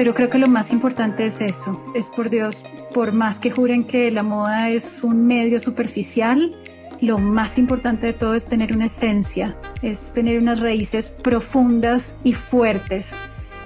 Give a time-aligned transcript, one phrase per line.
[0.00, 2.64] Pero creo que lo más importante es eso, es por Dios,
[2.94, 6.56] por más que juren que la moda es un medio superficial,
[7.02, 12.32] lo más importante de todo es tener una esencia, es tener unas raíces profundas y
[12.32, 13.14] fuertes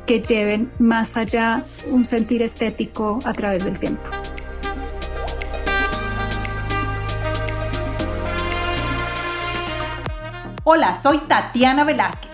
[0.06, 1.62] que lleven más allá
[1.92, 4.02] un sentir estético a través del tiempo.
[10.64, 12.33] Hola, soy Tatiana Velázquez.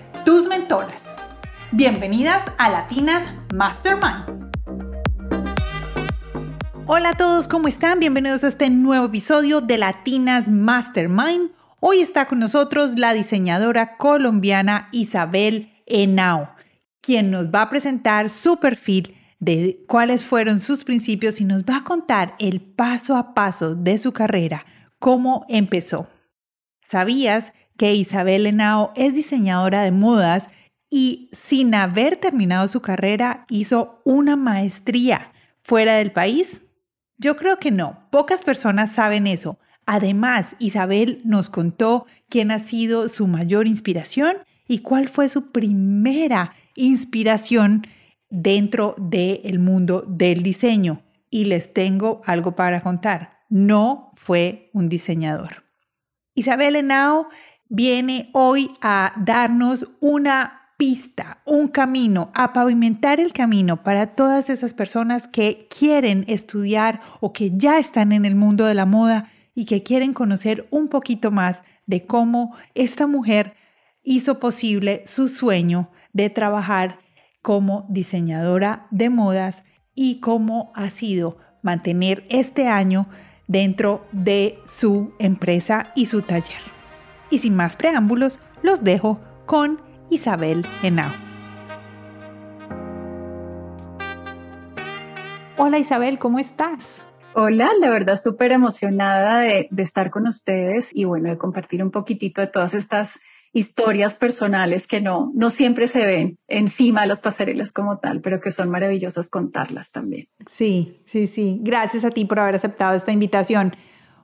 [0.23, 1.03] tus mentoras.
[1.71, 4.51] Bienvenidas a Latinas Mastermind.
[6.85, 7.99] Hola a todos, ¿cómo están?
[7.99, 11.51] Bienvenidos a este nuevo episodio de Latinas Mastermind.
[11.79, 16.49] Hoy está con nosotros la diseñadora colombiana Isabel Henao,
[17.01, 21.77] quien nos va a presentar su perfil de cuáles fueron sus principios y nos va
[21.77, 24.65] a contar el paso a paso de su carrera,
[24.99, 26.07] cómo empezó.
[26.83, 30.47] ¿Sabías que Isabel Henao es diseñadora de modas
[30.89, 36.63] y sin haber terminado su carrera hizo una maestría fuera del país?
[37.17, 39.59] Yo creo que no, pocas personas saben eso.
[39.85, 46.53] Además, Isabel nos contó quién ha sido su mayor inspiración y cuál fue su primera
[46.75, 47.85] inspiración
[48.29, 51.03] dentro del mundo del diseño.
[51.29, 53.39] Y les tengo algo para contar.
[53.49, 55.63] No fue un diseñador.
[56.33, 57.27] Isabel Henao
[57.71, 64.73] viene hoy a darnos una pista, un camino, a pavimentar el camino para todas esas
[64.73, 69.65] personas que quieren estudiar o que ya están en el mundo de la moda y
[69.65, 73.55] que quieren conocer un poquito más de cómo esta mujer
[74.03, 76.97] hizo posible su sueño de trabajar
[77.41, 79.63] como diseñadora de modas
[79.95, 83.07] y cómo ha sido mantener este año
[83.47, 86.80] dentro de su empresa y su taller.
[87.31, 91.09] Y sin más preámbulos, los dejo con Isabel Henao.
[95.57, 97.03] Hola Isabel, ¿cómo estás?
[97.33, 101.91] Hola, la verdad súper emocionada de, de, estar con ustedes y bueno, de compartir un
[101.91, 103.21] poquitito de todas estas
[103.53, 108.41] historias personales que no, no siempre se ven encima de las pasarelas como tal, pero
[108.41, 110.27] que son maravillosas contarlas también.
[110.49, 111.59] Sí, sí, sí.
[111.61, 113.73] Gracias a ti por haber aceptado esta invitación.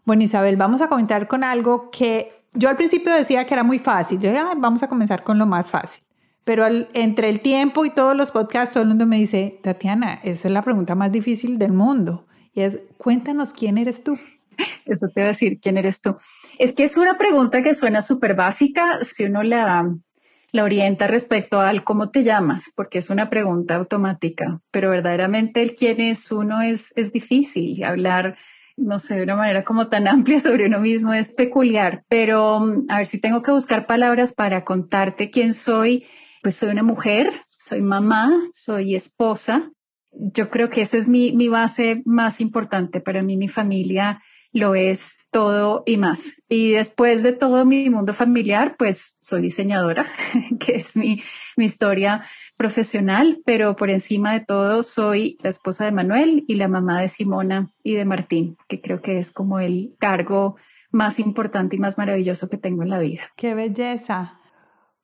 [0.04, 3.80] Bueno, Isabel, vamos a comentar con algo que yo al principio decía que era muy
[3.80, 4.20] fácil.
[4.20, 6.04] Yo dije, vamos a comenzar con lo más fácil.
[6.44, 10.48] Pero entre el tiempo y todos los podcasts, todo el mundo me dice, Tatiana, esa
[10.48, 12.26] es la pregunta más difícil del mundo.
[12.54, 14.18] Y es, cuéntanos quién eres tú.
[14.86, 16.16] Eso te voy a decir, ¿quién eres tú?
[16.58, 19.94] Es que es una pregunta que suena súper básica si uno la,
[20.52, 25.76] la orienta respecto al cómo te llamas, porque es una pregunta automática, pero verdaderamente el
[25.76, 27.84] quién es uno es, es difícil.
[27.84, 28.38] Hablar
[28.78, 32.86] no sé, de una manera como tan amplia sobre uno mismo es peculiar, pero mm,
[32.90, 36.06] a ver si tengo que buscar palabras para contarte quién soy.
[36.44, 39.72] Pues soy una mujer, soy mamá, soy esposa.
[40.12, 44.22] Yo creo que esa es mi, mi base más importante para mí, mi familia
[44.58, 46.42] lo es todo y más.
[46.50, 50.06] Y después de todo mi mundo familiar, pues soy diseñadora,
[50.60, 51.22] que es mi,
[51.56, 52.24] mi historia
[52.58, 57.08] profesional, pero por encima de todo soy la esposa de Manuel y la mamá de
[57.08, 60.56] Simona y de Martín, que creo que es como el cargo
[60.92, 63.22] más importante y más maravilloso que tengo en la vida.
[63.36, 64.40] ¡Qué belleza!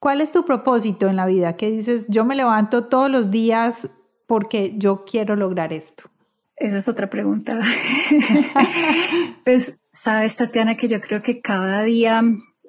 [0.00, 1.56] ¿Cuál es tu propósito en la vida?
[1.56, 2.06] ¿Qué dices?
[2.08, 3.88] Yo me levanto todos los días
[4.26, 6.10] porque yo quiero lograr esto.
[6.56, 7.60] Esa es otra pregunta.
[9.44, 12.22] pues, sabes, Tatiana, que yo creo que cada día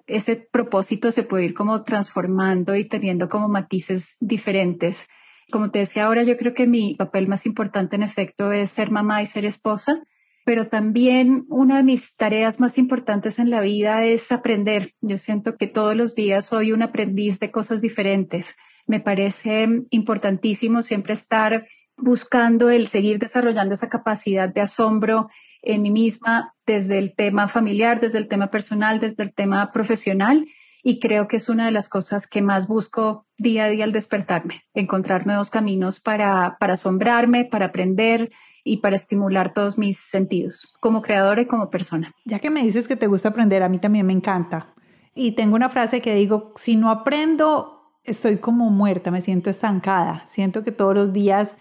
[0.07, 5.07] ese propósito se puede ir como transformando y teniendo como matices diferentes.
[5.51, 8.91] Como te decía ahora, yo creo que mi papel más importante en efecto es ser
[8.91, 10.03] mamá y ser esposa,
[10.43, 14.91] pero también una de mis tareas más importantes en la vida es aprender.
[15.01, 18.55] Yo siento que todos los días soy un aprendiz de cosas diferentes.
[18.87, 21.65] Me parece importantísimo siempre estar
[21.97, 25.29] buscando el seguir desarrollando esa capacidad de asombro
[25.61, 30.47] en mí misma desde el tema familiar, desde el tema personal, desde el tema profesional.
[30.83, 33.91] Y creo que es una de las cosas que más busco día a día al
[33.91, 38.31] despertarme, encontrar nuevos caminos para, para asombrarme, para aprender
[38.63, 42.11] y para estimular todos mis sentidos, como creadora y como persona.
[42.25, 44.73] Ya que me dices que te gusta aprender, a mí también me encanta.
[45.15, 50.25] Y tengo una frase que digo, si no aprendo, estoy como muerta, me siento estancada,
[50.27, 51.57] siento que todos los días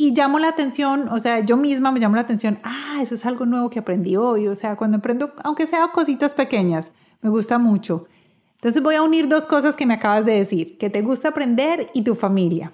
[0.00, 3.26] y llamo la atención, o sea, yo misma me llamo la atención, ah, eso es
[3.26, 7.58] algo nuevo que aprendí hoy, o sea, cuando aprendo, aunque sea cositas pequeñas, me gusta
[7.58, 8.06] mucho.
[8.54, 11.90] Entonces voy a unir dos cosas que me acabas de decir, que te gusta aprender
[11.94, 12.72] y tu familia.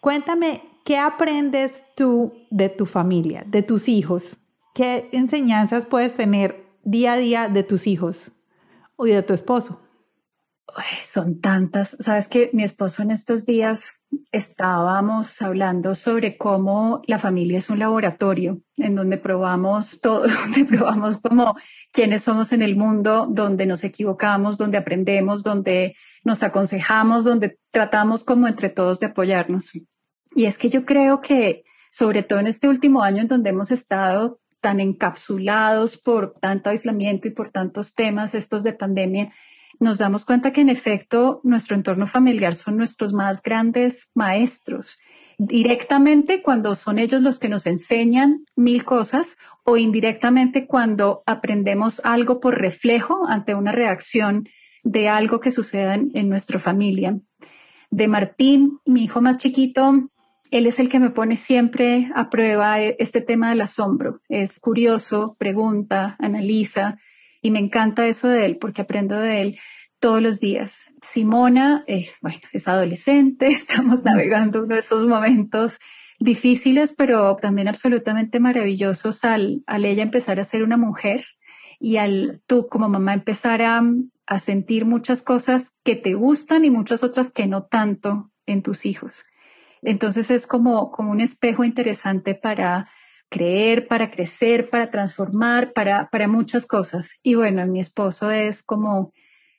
[0.00, 4.38] Cuéntame, ¿qué aprendes tú de tu familia, de tus hijos?
[4.72, 8.30] ¿Qué enseñanzas puedes tener día a día de tus hijos
[8.94, 9.80] o de tu esposo?
[11.02, 11.96] Son tantas.
[12.00, 17.78] Sabes que mi esposo en estos días estábamos hablando sobre cómo la familia es un
[17.78, 21.56] laboratorio en donde probamos todo, donde probamos como
[21.92, 28.24] quiénes somos en el mundo, donde nos equivocamos, donde aprendemos, donde nos aconsejamos, donde tratamos
[28.24, 29.72] como entre todos de apoyarnos.
[30.34, 33.70] Y es que yo creo que sobre todo en este último año en donde hemos
[33.70, 39.32] estado tan encapsulados por tanto aislamiento y por tantos temas estos de pandemia,
[39.82, 44.96] nos damos cuenta que en efecto nuestro entorno familiar son nuestros más grandes maestros,
[45.38, 52.38] directamente cuando son ellos los que nos enseñan mil cosas o indirectamente cuando aprendemos algo
[52.38, 54.48] por reflejo ante una reacción
[54.84, 57.18] de algo que suceda en, nuestra familia.
[57.90, 60.10] De Martín, mi hijo más chiquito,
[60.52, 64.20] él es el que me pone siempre a prueba este tema del asombro.
[64.28, 66.98] Es curioso, pregunta, analiza
[67.42, 69.58] y me encanta eso de él porque aprendo de él
[69.98, 70.86] todos los días.
[71.02, 75.78] Simona, eh, bueno, es adolescente, estamos navegando uno de esos momentos
[76.18, 81.24] difíciles, pero también absolutamente maravillosos al, al ella empezar a ser una mujer
[81.80, 83.82] y al tú como mamá empezar a,
[84.26, 88.86] a sentir muchas cosas que te gustan y muchas otras que no tanto en tus
[88.86, 89.24] hijos.
[89.82, 92.88] Entonces es como, como un espejo interesante para
[93.32, 97.14] creer, para crecer, para transformar, para, para muchas cosas.
[97.22, 99.12] Y bueno, mi esposo es como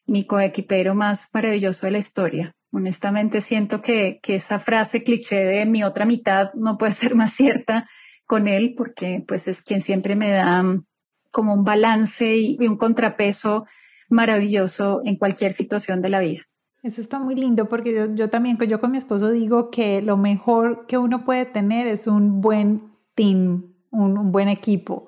[0.05, 2.55] mi coequipero más maravilloso de la historia.
[2.71, 7.33] Honestamente siento que, que esa frase cliché de mi otra mitad no puede ser más
[7.33, 7.89] cierta
[8.25, 10.85] con él porque pues es quien siempre me da mm,
[11.31, 13.65] como un balance y, un contrapeso
[14.07, 16.41] maravilloso en cualquier situación de la vida.
[16.83, 20.15] Eso está muy lindo porque yo, yo, también, yo con mi esposo digo que lo
[20.15, 25.07] mejor que uno puede tener es un buen team, un, buen equipo.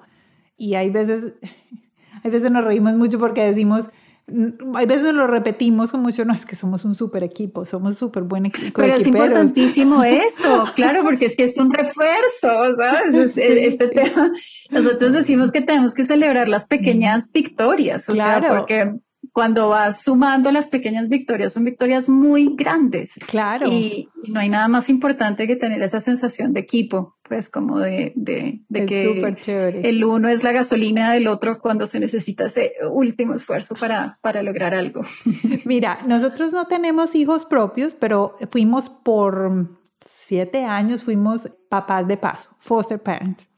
[0.57, 1.33] Y hay veces,
[2.23, 3.89] hay veces nos reímos mucho porque decimos,
[4.27, 7.91] mm, hay veces lo repetimos con mucho, no, es que somos un super equipo, somos
[7.91, 8.81] un súper buen equipo.
[8.81, 13.37] Pero es importantísimo eso, claro, porque es que es un refuerzo, ¿sabes?
[13.37, 14.31] Este tema,
[14.69, 18.47] nosotros decimos que tenemos que celebrar las pequeñas victorias, o claro.
[18.47, 18.99] sea, porque
[19.35, 23.15] cuando vas sumando las pequeñas victorias, son victorias muy grandes.
[23.27, 23.67] Claro.
[23.69, 28.13] Y, no hay nada más importante que tener esa sensación de equipo, pues como de,
[28.15, 33.35] de, de que el uno es la gasolina del otro cuando se necesita ese último
[33.35, 35.01] esfuerzo para, para lograr algo.
[35.65, 42.55] Mira, nosotros no tenemos hijos propios, pero fuimos por siete años, fuimos papás de paso,
[42.57, 43.49] foster parents.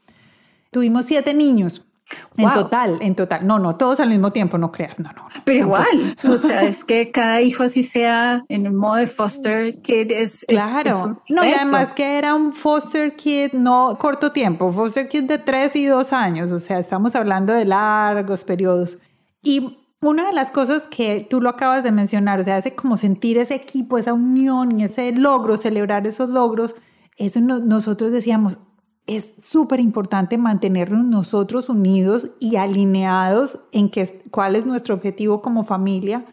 [0.72, 1.87] Tuvimos siete niños.
[2.38, 3.46] En total, en total.
[3.46, 5.28] No, no, todos al mismo tiempo, no creas, no, no.
[5.44, 9.82] Pero igual, o sea, es que cada hijo así sea en un modo de foster
[9.82, 10.46] kid es...
[10.48, 15.38] Claro, no, y además que era un foster kid no corto tiempo, foster kid de
[15.38, 19.00] tres y dos años, o sea, estamos hablando de largos periodos.
[19.42, 22.98] Y una de las cosas que tú lo acabas de mencionar, o sea, hace como
[22.98, 26.76] sentir ese equipo, esa unión y ese logro, celebrar esos logros,
[27.18, 28.60] eso nosotros decíamos,
[29.08, 35.64] es súper importante mantenernos nosotros unidos y alineados en que, cuál es nuestro objetivo como
[35.64, 36.26] familia,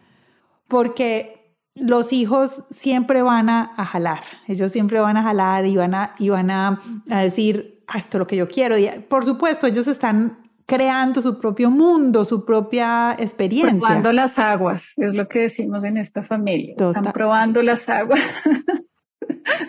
[0.67, 6.15] porque los hijos siempre van a, jalar, ellos siempre van a jalar y van a,
[6.19, 8.77] y van a, decir, ah, esto es lo que yo quiero.
[8.77, 13.79] Y por supuesto, ellos están creando su propio mundo, su propia experiencia.
[13.79, 16.75] Probando las aguas, es lo que decimos en esta familia.
[16.77, 18.19] Están probando las aguas.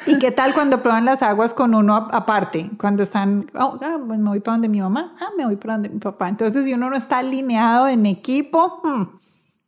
[0.07, 2.71] ¿Y qué tal cuando prueban las aguas con uno aparte?
[2.79, 5.89] Cuando están, oh, ah, me voy para donde mi mamá, ah, me voy para donde
[5.89, 6.29] mi papá.
[6.29, 9.19] Entonces, si uno no está alineado en equipo, hmm,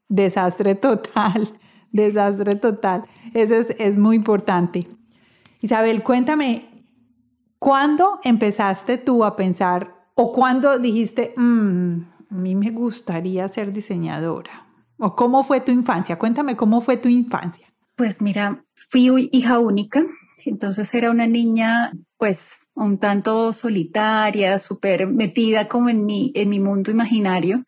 [0.08, 1.52] desastre total,
[1.92, 3.04] desastre total.
[3.34, 4.88] Eso es, es muy importante.
[5.60, 6.86] Isabel, cuéntame,
[7.58, 12.00] ¿cuándo empezaste tú a pensar o cuándo dijiste, mm,
[12.30, 14.66] a mí me gustaría ser diseñadora?
[14.98, 16.18] ¿O cómo fue tu infancia?
[16.18, 17.66] Cuéntame cómo fue tu infancia.
[17.94, 20.02] Pues mira, fui hija única,
[20.44, 26.60] entonces era una niña pues un tanto solitaria, súper metida como en mi, en mi
[26.60, 27.64] mundo imaginario.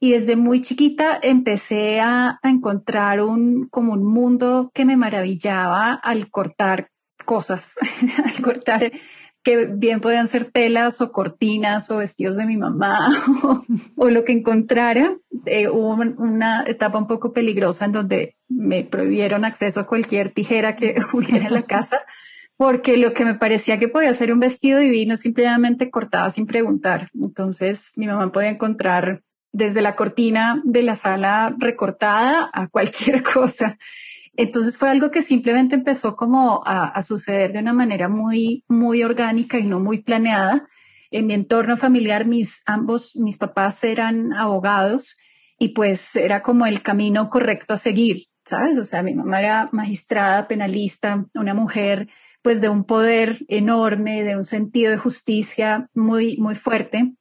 [0.00, 6.30] Y desde muy chiquita empecé a, encontrar un, como un mundo que me maravillaba al
[6.30, 6.90] cortar
[7.24, 7.74] cosas,
[8.24, 8.92] al cortar
[9.42, 13.08] que bien podían ser telas o cortinas o vestidos de mi mamá
[13.96, 15.16] o, lo que encontrara.
[15.46, 20.76] Eh, hubo una etapa un poco peligrosa en donde me prohibieron acceso a cualquier tijera
[20.76, 22.00] que hubiera en la casa,
[22.56, 27.10] porque lo que me parecía que podía ser un vestido divino simplemente cortaba sin preguntar.
[27.14, 33.78] Entonces mi mamá podía encontrar desde la cortina de la sala recortada a cualquier cosa.
[34.36, 39.58] Entonces fue algo que simplemente empezó como a, suceder de una manera muy, muy orgánica
[39.58, 40.68] y no muy planeada.
[41.10, 45.16] En mi entorno familiar, mis ambos, mis papás eran abogados
[45.58, 48.78] y pues era como el camino correcto a seguir, ¿sabes?
[48.78, 52.08] O sea, mi mamá era magistrada, penalista, una mujer
[52.42, 57.14] pues de un poder enorme, de un sentido de justicia muy, muy fuerte.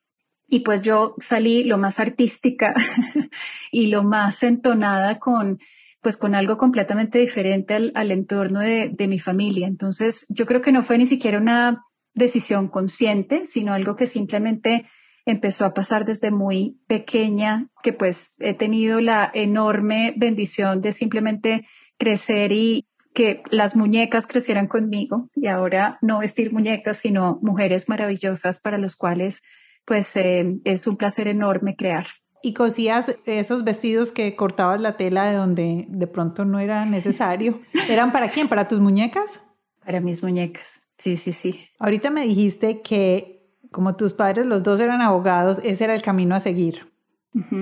[0.47, 2.73] Y pues yo salí lo más artística
[3.71, 5.59] y lo más entonada con,
[6.01, 9.67] pues con algo completamente diferente al, entorno de, de, mi familia.
[9.67, 14.85] Entonces, yo creo que no fue ni siquiera una decisión consciente, sino algo que simplemente
[15.27, 21.67] empezó a pasar desde muy pequeña, que pues he tenido la enorme bendición de simplemente
[21.97, 28.59] crecer y que las muñecas crecieran conmigo y ahora no vestir muñecas, sino mujeres maravillosas
[28.61, 29.41] para los cuales
[29.85, 32.05] pues eh, es un placer enorme crear.
[32.41, 37.57] ¿Y cosías esos vestidos que cortabas la tela de donde de pronto no era necesario?
[37.89, 38.47] ¿Eran para quién?
[38.47, 39.41] ¿Para tus muñecas?
[39.83, 41.67] Para mis muñecas, sí, sí, sí.
[41.79, 43.36] Ahorita me dijiste que
[43.71, 46.91] como tus padres los dos eran abogados, ese era el camino a seguir.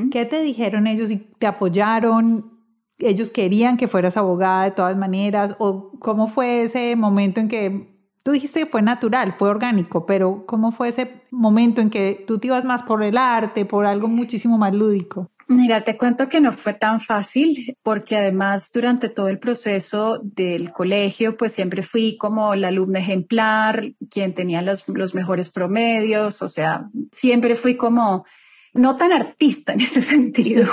[0.09, 2.59] ¿Qué te dijeron ellos y te apoyaron?
[2.97, 5.55] ¿Ellos querían que fueras abogada de todas maneras?
[5.59, 7.95] ¿O cómo fue ese momento en que
[8.25, 12.39] Tú dijiste que fue natural, fue orgánico, pero ¿cómo fue ese momento en que tú
[12.39, 15.29] te ibas más por el arte, por algo muchísimo más lúdico?
[15.47, 20.71] Mira, te cuento que no fue tan fácil porque además durante todo el proceso del
[20.71, 26.89] colegio, pues siempre fui como la alumna ejemplar, quien tenía los, mejores promedios, o sea,
[27.11, 28.25] siempre fui como
[28.73, 30.67] no tan artista en ese sentido,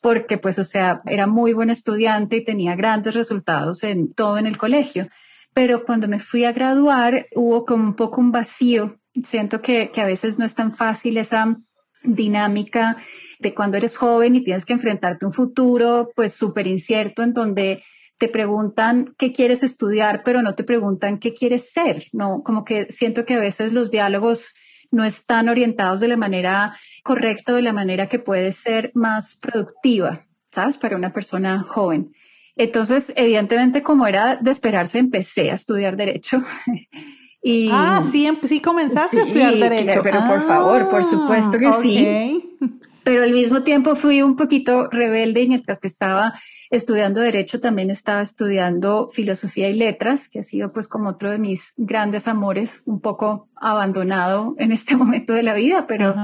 [0.00, 4.46] porque pues, o sea, era muy buen estudiante y tenía grandes resultados en todo en
[4.46, 5.08] el colegio
[5.56, 9.00] pero cuando me fui a graduar hubo como un poco un vacío.
[9.22, 11.56] Siento que, que a veces no es tan fácil esa
[12.02, 12.96] dinámica
[13.38, 17.32] de cuando eres joven y tienes que enfrentarte a un futuro pues súper incierto en
[17.32, 17.82] donde
[18.18, 22.42] te preguntan qué quieres estudiar, pero no te preguntan qué quieres ser, ¿no?
[22.42, 24.54] Como que siento que a veces los diálogos
[24.90, 30.26] no están orientados de la manera correcta, de la manera que puede ser más productiva,
[30.50, 30.78] ¿sabes?
[30.78, 32.12] Para una persona joven.
[32.56, 36.42] Entonces, evidentemente, como era de esperarse, empecé a estudiar derecho.
[37.48, 40.00] y, ah, sí, em, sí comenzaste a estudiar derecho.
[40.02, 42.58] pero por favor, por supuesto que sí.
[43.04, 46.34] Pero al mismo tiempo fui un poquito rebelde y mientras que estaba
[46.70, 51.38] estudiando derecho también estaba estudiando filosofía y letras, que ha sido pues como otro de
[51.38, 56.16] mis grandes amores, un poco abandonado en este momento de la vida, pero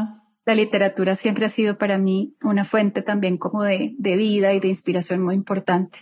[0.44, 4.58] la literatura siempre ha sido para mí una fuente también como de, de vida y
[4.58, 6.00] de inspiración muy importante.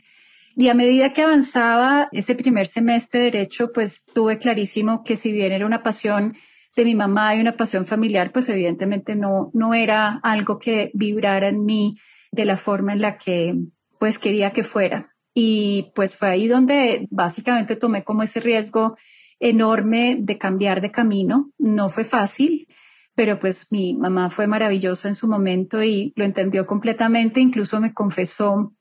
[0.61, 5.33] Y a medida que avanzaba ese primer semestre de derecho, pues tuve clarísimo que si
[5.33, 6.37] bien era una pasión
[6.76, 11.49] de mi mamá y una pasión familiar, pues evidentemente no, no era algo que vibrara
[11.49, 11.97] en mí
[12.31, 13.55] de la forma en la que
[13.99, 15.17] pues quería que fuera.
[15.33, 18.99] Y pues fue ahí donde básicamente tomé como ese riesgo
[19.38, 21.52] enorme de cambiar de camino.
[21.57, 22.67] No fue fácil,
[23.14, 27.40] pero pues mi mamá fue maravillosa en su momento y lo entendió completamente.
[27.40, 28.75] Incluso me confesó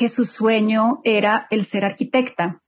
[0.00, 2.62] que su sueño era el ser arquitecta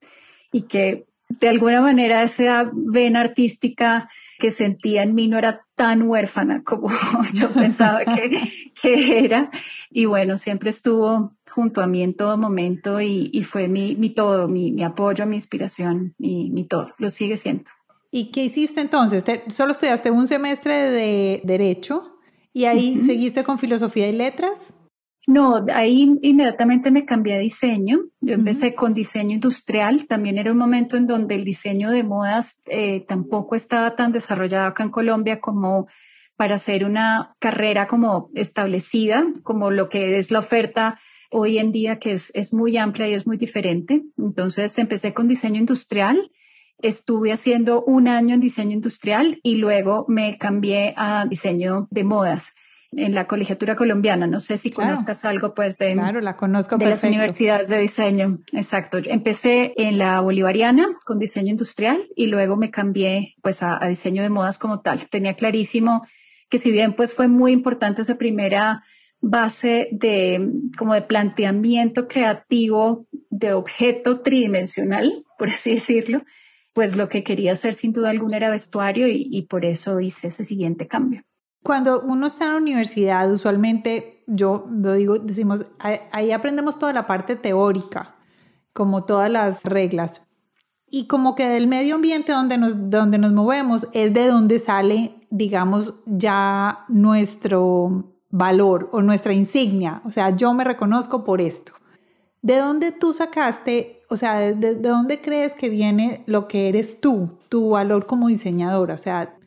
[0.52, 6.02] y que de alguna manera esa vena artística que sentía en mí no era tan
[6.02, 6.90] huérfana como
[7.32, 8.38] yo pensaba que,
[8.82, 9.50] que, era.
[9.90, 14.10] Y bueno, siempre estuvo junto a mí en todo momento y, y fue mi, mi
[14.10, 16.92] todo, mi, mi, apoyo, mi inspiración, mi, mi todo.
[16.98, 17.70] Lo sigue siendo.
[18.10, 19.24] ¿Y qué hiciste entonces?
[19.48, 22.18] ¿Solo estudiaste un semestre de Derecho
[22.52, 24.74] y ahí seguiste con Filosofía y Letras?
[25.26, 28.00] No, ahí inmediatamente me cambié a diseño.
[28.20, 30.06] Yo empecé con diseño industrial.
[30.06, 34.66] También era un momento en donde el diseño de modas eh, tampoco estaba tan desarrollado
[34.66, 35.86] acá en Colombia como
[36.36, 40.98] para hacer una carrera como establecida, como lo que es la oferta
[41.30, 44.02] hoy en día, que es, es muy amplia y es muy diferente.
[44.18, 46.32] Entonces empecé con diseño industrial.
[46.78, 52.54] Estuve haciendo un año en diseño industrial y luego me cambié a diseño de modas
[52.92, 54.26] en la colegiatura colombiana.
[54.26, 58.40] No sé si conozcas algo pues de, claro, la conozco de las universidades de diseño.
[58.52, 58.98] Exacto.
[59.04, 64.30] Empecé en la Bolivariana con diseño industrial y luego me cambié pues a, diseño de
[64.30, 65.08] modas como tal.
[65.08, 66.06] Tenía clarísimo
[66.48, 68.82] que si bien pues fue muy importante esa primera
[69.20, 76.22] base de como de planteamiento creativo de objeto tridimensional, por así decirlo,
[76.74, 80.44] pues lo que quería hacer sin duda alguna era vestuario y por eso hice ese
[80.44, 81.22] siguiente cambio.
[81.62, 87.06] Cuando uno está en la universidad, usualmente, yo lo digo, decimos, ahí aprendemos toda la
[87.06, 88.16] parte teórica,
[88.72, 90.20] como todas las reglas.
[90.94, 95.26] y como que del medio ambiente donde nos, donde nos movemos es de donde sale,
[95.30, 100.02] digamos, ya nuestro valor o nuestra insignia.
[100.04, 101.72] O sea, yo me reconozco por esto.
[102.42, 107.00] ¿De dónde tú sacaste, o sea, de, de dónde crees que viene lo que eres
[107.00, 108.94] tú, tu valor como diseñadora?
[108.94, 109.38] O sea,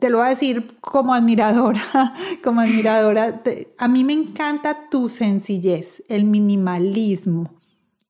[0.00, 1.82] te lo voy a decir como admiradora,
[2.44, 3.42] como admiradora,
[3.78, 7.62] a mí me encanta tu sencillez, el minimalismo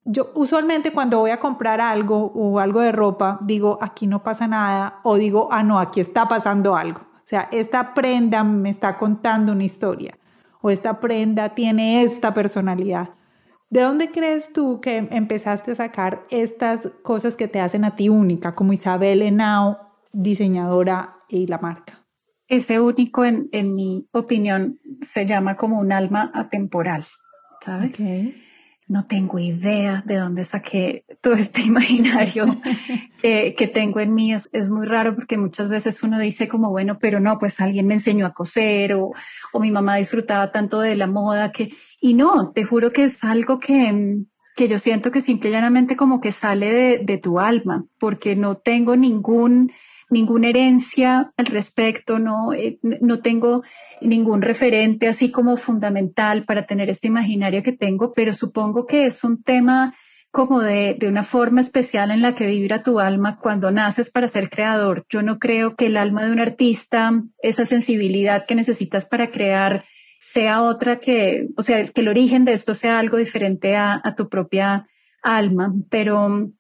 [0.05, 4.47] yo usualmente cuando voy a comprar algo o algo de ropa, digo, aquí no pasa
[4.47, 7.03] nada, o digo, ah, no, aquí está pasando algo.
[7.03, 10.19] O sea, esta prenda me está contando una historia,
[10.61, 13.11] o esta prenda tiene esta personalidad.
[13.71, 18.09] ¿De dónde crees tú que empezaste a sacar estas cosas que te hacen a ti
[18.09, 22.07] única, como Isabel Henao, diseñadora y la marca?
[22.49, 27.05] Ese único, en, en mi opinión, se llama como un alma atemporal,
[27.61, 27.95] ¿sabes?
[27.95, 28.35] Okay
[28.93, 32.45] no tengo idea de dónde saqué todo este imaginario
[33.21, 34.35] que, tengo en mí.
[34.35, 37.95] Es, muy raro porque muchas veces uno dice como, bueno, pero no, pues alguien me
[37.95, 39.13] enseñó a coser o,
[39.59, 43.59] mi mamá disfrutaba tanto de la moda que, y no, te juro que es algo
[43.59, 44.19] que,
[44.57, 48.37] que yo siento que simple y llanamente como que sale de, de tu alma, porque
[48.37, 49.73] no tengo ningún
[50.13, 53.63] ninguna herencia al respecto, no, eh, no tengo
[54.01, 59.25] ningún referente así como fundamental para tener este imaginario que tengo, pero supongo que es
[59.25, 59.95] un tema
[60.31, 64.29] como de, de, una forma especial en la que vibra tu alma cuando naces para
[64.29, 65.05] ser creador.
[65.11, 69.85] Yo no creo que el alma de un artista, esa sensibilidad que necesitas para crear,
[70.21, 74.15] sea otra que, o sea, que el origen de esto sea algo diferente a, a
[74.15, 74.87] tu propia
[75.23, 76.51] alma, pero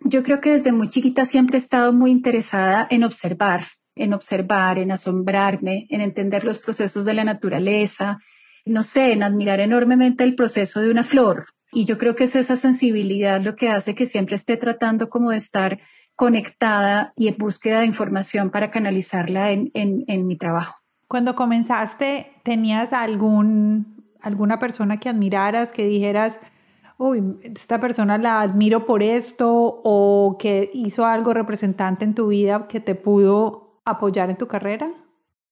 [0.00, 3.62] yo creo que desde muy chiquita siempre he estado muy interesada en observar,
[3.94, 8.18] en observar, en asombrarme, en entender los procesos de la naturaleza,
[8.64, 11.46] no sé, en admirar enormemente el proceso de una flor.
[11.72, 15.30] Y yo creo que es esa sensibilidad lo que hace que siempre esté tratando como
[15.30, 15.80] de estar
[16.14, 20.76] conectada y en búsqueda de información para canalizarla en, mi trabajo.
[21.06, 26.40] Cuando comenzaste, ¿tenías algún, alguna persona que admiraras, que dijeras,
[26.98, 32.68] uy, esta persona la admiro por esto o que hizo algo representante en tu vida
[32.68, 34.90] que te pudo apoyar en tu carrera?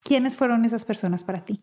[0.02, 1.62] ¿Quiénes fueron esas personas para ti?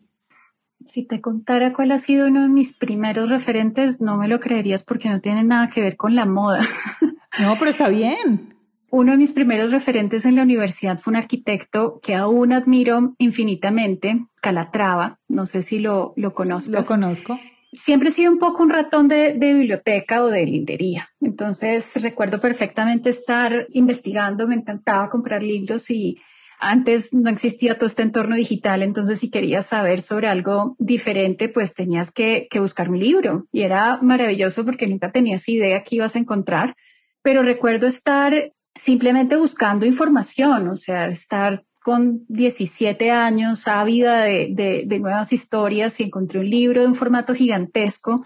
[0.84, 4.82] Si te contara cuál ha sido uno de mis primeros referentes, no me lo creerías
[4.82, 6.60] porque no tiene nada que ver con la moda.
[7.40, 8.54] No, pero está bien.
[8.90, 14.24] Uno de mis primeros referentes en la universidad fue un arquitecto que aún admiro infinitamente,
[14.40, 15.18] Calatrava.
[15.26, 16.70] No sé si lo, lo conozco.
[16.70, 17.36] Lo conozco
[17.74, 21.08] siempre he sido un poco un ratón de, biblioteca o de librería.
[21.20, 26.18] Entonces recuerdo perfectamente estar investigando, me encantaba comprar libros y
[26.60, 31.74] antes no existía todo este entorno digital, entonces si querías saber sobre algo diferente, pues
[31.74, 36.20] tenías que, buscar un libro y era maravilloso porque nunca tenías idea que ibas a
[36.20, 36.76] encontrar,
[37.22, 45.34] pero recuerdo estar simplemente buscando información, o sea, estar con 17 años, ávida de, nuevas
[45.34, 48.24] historias, y encontré un libro de un formato gigantesco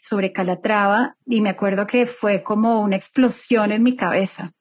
[0.00, 4.54] sobre Calatrava y me acuerdo que fue como una explosión en mi cabeza,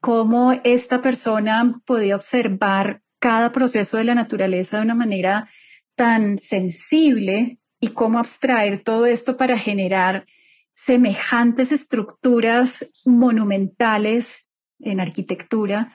[0.00, 5.48] cómo esta persona podía observar cada proceso de la naturaleza de una manera
[5.94, 10.26] tan sensible y cómo abstraer todo esto para generar
[10.72, 14.48] semejantes estructuras monumentales
[14.80, 15.92] en arquitectura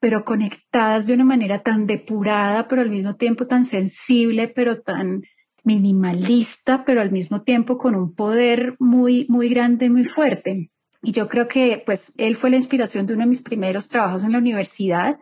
[0.00, 5.22] pero conectadas de una manera tan depurada, pero al mismo tiempo tan sensible, pero tan
[5.64, 10.68] minimalista, pero al mismo tiempo con un poder muy, muy grande, muy fuerte.
[11.02, 14.24] Y yo creo que pues él fue la inspiración de uno de mis primeros trabajos
[14.24, 15.18] en la universidad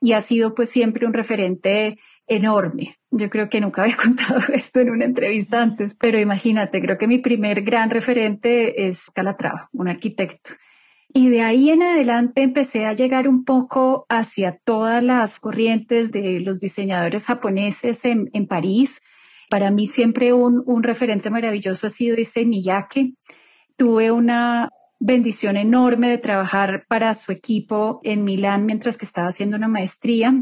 [0.00, 2.96] y ha sido pues siempre un referente enorme.
[3.10, 7.08] Yo creo que nunca había contado esto en una entrevista antes, pero imagínate, creo que
[7.08, 10.52] mi primer gran referente es Calatrava, un arquitecto
[11.12, 16.40] y de ahí en adelante empecé a llegar un poco hacia todas las corrientes de
[16.40, 19.00] los diseñadores japoneses en, París.
[19.48, 23.14] Para mí siempre un, un, referente maravilloso ha sido ese Miyake.
[23.76, 24.68] Tuve una
[25.00, 30.32] bendición enorme de trabajar para su equipo en Milán mientras que estaba haciendo una maestría.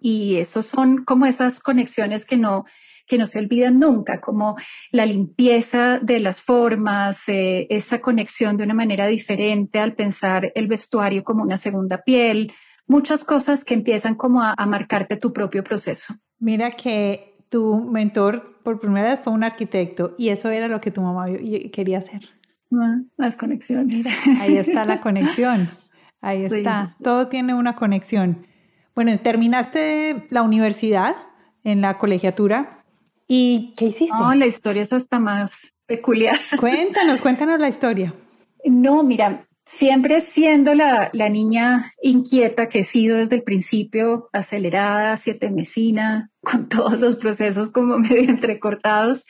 [0.00, 2.64] Y esos son como esas conexiones que no,
[3.08, 4.56] que no se olvidan nunca, como
[4.92, 10.68] la limpieza de las formas, eh, esa conexión de una manera diferente al pensar el
[10.68, 12.52] vestuario como una segunda piel,
[12.86, 16.14] muchas cosas que empiezan como a, marcarte tu propio proceso.
[16.38, 20.90] Mira que tu mentor por primera vez fue un arquitecto y eso era lo que
[20.90, 21.26] tu mamá
[21.72, 22.28] quería hacer.
[22.72, 24.06] Ah, las conexiones.
[24.40, 25.68] ahí está la conexión.
[26.20, 26.94] Ahí está.
[27.02, 28.46] Todo tiene una conexión.
[28.94, 31.14] Bueno, terminaste la universidad
[31.64, 32.77] en la colegiatura.
[33.28, 34.16] ¿Y qué hiciste?
[34.18, 36.38] No, la historia es hasta más peculiar.
[36.58, 38.14] Cuéntanos, cuéntanos la historia.
[38.64, 45.16] No, mira, siempre siendo la, la, niña inquieta que he sido desde el principio, acelerada,
[45.18, 49.26] siete mesina, con todos los procesos como medio entrecortados,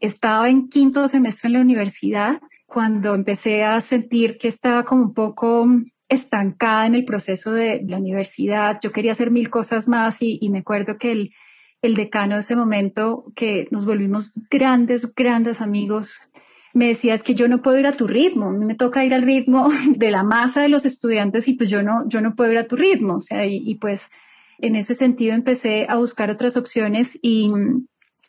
[0.00, 5.14] estaba en quinto semestre en la universidad cuando empecé a sentir que estaba como un
[5.14, 5.68] poco
[6.08, 8.78] estancada en el proceso de la universidad.
[8.82, 11.30] Yo quería hacer mil cosas más y, y me acuerdo que el,
[11.84, 16.18] el decano de ese momento, que nos volvimos grandes, grandes amigos,
[16.72, 19.04] me decía, es que yo no puedo ir a tu ritmo, a mí me toca
[19.04, 22.34] ir al ritmo de la masa de los estudiantes y pues yo no, yo no
[22.34, 23.18] puedo ir a tu ritmo.
[23.30, 24.10] Y pues
[24.58, 27.52] en ese sentido empecé a buscar otras opciones y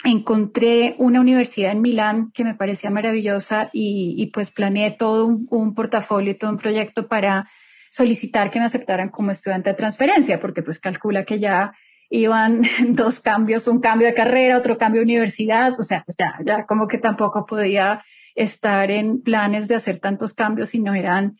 [0.03, 5.47] encontré una universidad en Milán que me parecía maravillosa y, y pues planeé todo un,
[5.49, 7.49] un portafolio, todo un proyecto para
[7.89, 11.71] solicitar que me aceptaran como estudiante de transferencia, porque pues calcula que ya
[12.09, 16.35] iban dos cambios, un cambio de carrera, otro cambio de universidad, o sea, pues ya,
[16.45, 18.03] ya como que tampoco podía
[18.35, 21.35] estar en planes de hacer tantos cambios y no eran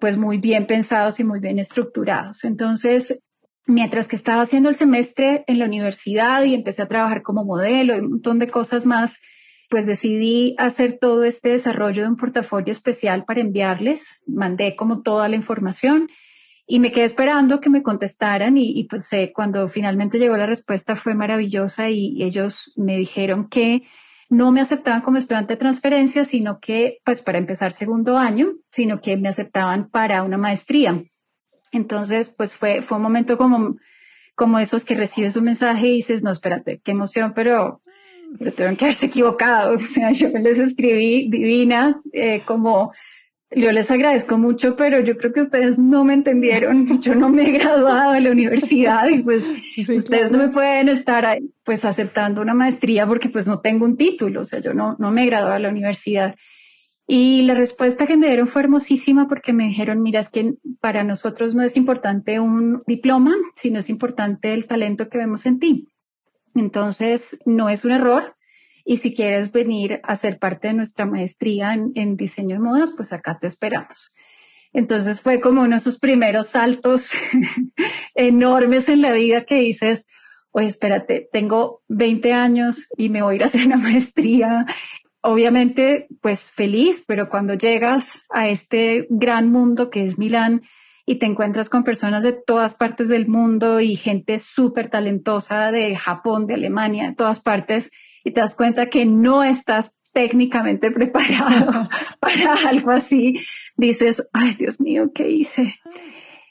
[0.00, 2.44] pues muy bien pensados y muy bien estructurados.
[2.44, 3.22] Entonces,
[3.66, 7.94] mientras que estaba haciendo el semestre en la universidad y empecé a trabajar como modelo
[7.94, 9.20] y un montón de cosas más,
[9.68, 14.24] pues decidí hacer todo este desarrollo de un portafolio especial para enviarles.
[14.26, 16.08] Mandé como toda la información
[16.70, 20.46] y me quedé esperando que me contestaran y, y pues eh, cuando finalmente llegó la
[20.46, 23.82] respuesta fue maravillosa y ellos me dijeron que
[24.28, 29.00] no me aceptaban como estudiante de transferencia, sino que, pues para empezar segundo año, sino
[29.00, 31.02] que me aceptaban para una maestría.
[31.72, 33.76] Entonces, pues fue, fue un momento como,
[34.36, 37.82] como esos que recibes un mensaje y dices, no, espérate, qué emoción, pero,
[38.38, 39.74] pero tuvieron que haberse equivocado.
[39.74, 42.92] O sea, yo les escribí divina, eh, como
[43.52, 46.86] yo les agradezco mucho, pero yo creo que ustedes no me entendieron.
[47.00, 50.30] Yo no me he graduado de la universidad y pues sí, ustedes claro.
[50.30, 54.42] no me pueden estar pues aceptando una maestría porque pues no tengo un título.
[54.42, 56.36] O sea, yo no, no me he graduado de la universidad.
[57.08, 61.02] Y la respuesta que me dieron fue hermosísima porque me dijeron, mira, es que para
[61.02, 65.88] nosotros no es importante un diploma, sino es importante el talento que vemos en ti.
[66.54, 68.36] Entonces, no es un error,
[68.84, 73.12] y si quieres venir a ser parte de nuestra maestría en, diseño de modas, pues
[73.12, 74.10] acá te esperamos.
[74.72, 77.12] Entonces fue como uno de esos primeros saltos
[78.14, 80.06] enormes en la vida que dices,
[80.52, 84.66] oye, espérate, tengo 20 años y me voy a ir a hacer una maestría.
[85.22, 90.62] Obviamente, pues feliz, pero cuando llegas a este gran mundo que es Milán
[91.04, 95.96] y te encuentras con personas de todas partes del mundo y gente súper talentosa de
[95.96, 97.90] Japón, de Alemania, de todas partes,
[98.24, 101.88] y te das cuenta que no estás técnicamente preparado
[102.20, 103.40] para algo así,
[103.76, 105.74] dices, ay Dios mío, ¿qué hice?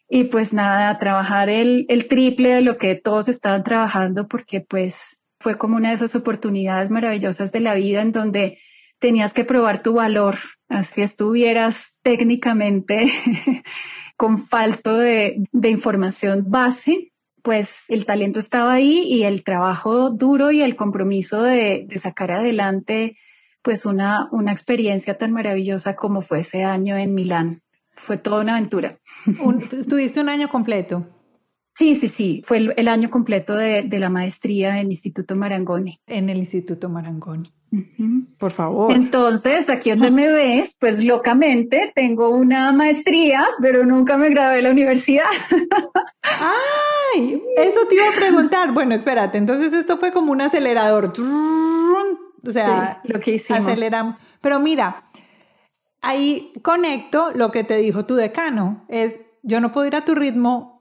[0.07, 5.27] Y pues nada, trabajar el, el triple de lo que todos estaban trabajando porque pues
[5.39, 8.57] fue como una de esas oportunidades maravillosas de la vida en donde
[8.99, 10.35] tenías que probar tu valor,
[10.67, 13.07] así estuvieras técnicamente
[14.17, 17.08] con falto de, de información base,
[17.43, 22.31] pues el talento estaba ahí y el trabajo duro y el compromiso de, de sacar
[22.31, 23.17] adelante
[23.61, 27.61] pues una, una experiencia tan maravillosa como fue ese año en Milán.
[27.93, 28.99] Fue toda una aventura.
[29.41, 31.05] Un, ¿Estuviste un año completo?
[31.75, 32.41] Sí, sí, sí.
[32.45, 36.01] Fue el, el año completo de, de, la maestría en el Instituto Marangoni.
[36.07, 37.51] En el Instituto Marangoni.
[37.71, 38.37] Uh -huh.
[38.37, 38.91] Por favor.
[38.93, 44.61] Entonces, aquí donde me ves, pues locamente tengo una maestría, pero nunca me gradué de
[44.63, 45.29] la universidad.
[46.23, 47.41] ¡Ay!
[47.57, 48.73] Eso te iba a preguntar.
[48.73, 49.37] Bueno, espérate.
[49.37, 51.13] Entonces, esto fue como un acelerador.
[52.45, 53.65] O sea, sí, lo que hicimos.
[53.65, 54.15] aceleramos.
[54.41, 55.03] Pero mira,
[56.01, 58.85] ahí conecto lo que te dijo tu decano.
[58.89, 60.78] Es, yo no puedo ir a tu ritmo,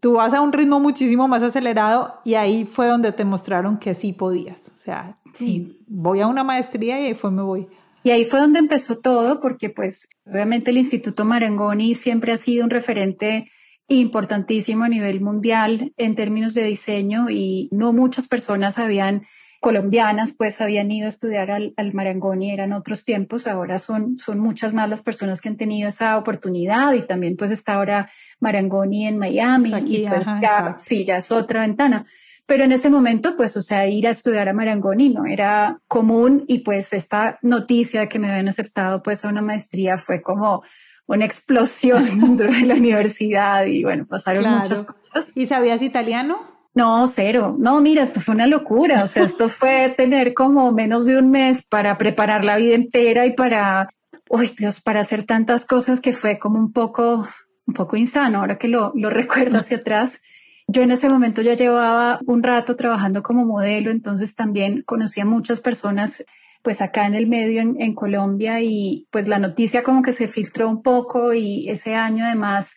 [0.00, 3.94] tú vas a un ritmo muchísimo más acelerado y ahí fue donde te mostraron que
[3.94, 4.72] sí podías.
[4.74, 5.78] O sea, sí.
[5.86, 7.68] voy a una maestría y ahí fue me voy.
[8.04, 12.64] Y ahí fue donde empezó todo, porque pues obviamente el Instituto Marangoni siempre ha sido
[12.64, 13.50] un referente
[13.88, 19.26] importantísimo a nivel mundial en términos de diseño y no muchas personas habían
[19.60, 24.38] colombianas pues habían ido a estudiar al, al, Marangoni, eran otros tiempos, ahora son, son
[24.38, 28.08] muchas más las personas que han tenido esa oportunidad y también pues está ahora
[28.40, 32.06] Marangoni en Miami aquí, y pues ajá, ya, sí, ya es otra ventana.
[32.46, 36.44] Pero en ese momento, pues, o sea, ir a estudiar a Marangoni no era común
[36.48, 40.62] y pues esta noticia de que me habían aceptado pues a una maestría fue como
[41.06, 44.60] una explosión dentro de la universidad y bueno, pasaron claro.
[44.60, 45.32] muchas cosas.
[45.34, 46.57] ¿Y sabías italiano?
[46.78, 47.56] No, cero.
[47.58, 49.02] No, mira, esto fue una locura.
[49.02, 53.26] O sea, esto fue tener como menos de un mes para preparar la vida entera
[53.26, 53.88] y para,
[54.30, 57.26] uy, Dios, para hacer tantas cosas que fue como un poco,
[57.66, 58.38] un poco insano.
[58.38, 60.20] Ahora que lo, lo recuerdo hacia atrás.
[60.68, 65.60] Yo en ese momento ya llevaba un rato trabajando como modelo, entonces también conocía muchas
[65.60, 66.24] personas
[66.62, 70.28] pues acá en el medio en, en, Colombia y pues la noticia como que se
[70.28, 72.74] filtró un poco y ese año además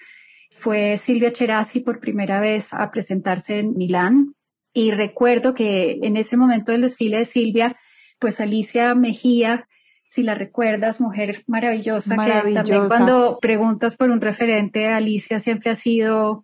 [0.62, 4.36] fue Silvia Cherasi por primera vez a presentarse en Milán
[4.74, 7.76] y recuerdo que en ese momento del desfile de Silvia,
[8.19, 9.67] pues Alicia Mejía,
[10.06, 12.63] si la recuerdas, mujer maravillosa, maravillosa.
[12.63, 16.43] que también cuando preguntas por un referente, Alicia siempre ha sido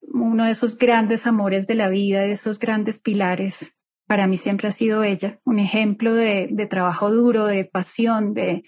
[0.00, 3.78] uno de esos grandes amores de la vida, de esos grandes pilares
[4.12, 8.62] para mí siempre ha sido ella, un ejemplo de, trabajo duro, de pasión, de,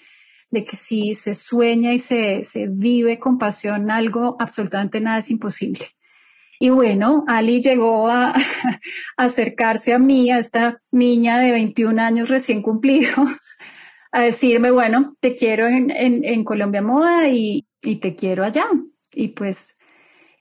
[0.63, 5.87] que si se sueña y se, vive con pasión algo, absolutamente nada es imposible.
[6.61, 8.35] Y bueno, Ali llegó a,
[9.17, 13.57] acercarse a mí, a esta niña de 21 años recién cumplidos,
[14.13, 18.67] a decirme, bueno, te quiero en, Colombia Moda y, y, te quiero allá.
[19.13, 19.79] Y pues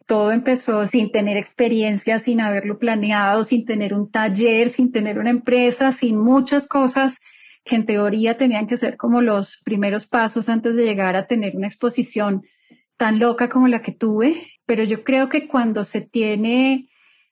[0.06, 5.30] todo empezó sin tener experiencia, sin haberlo planeado, sin tener un taller, sin tener una
[5.30, 7.22] empresa, sin muchas cosas
[7.64, 11.56] que en teoría tenían que ser como los primeros pasos antes de llegar a tener
[11.56, 12.44] una exposición
[12.98, 14.36] tan loca como la que tuve.
[14.66, 16.90] Pero yo creo que cuando se tiene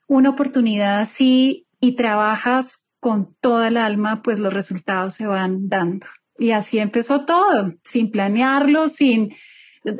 [0.07, 6.07] una oportunidad así y trabajas con toda el alma, pues los resultados se van dando.
[6.37, 9.31] Y así empezó todo, sin planearlo, sin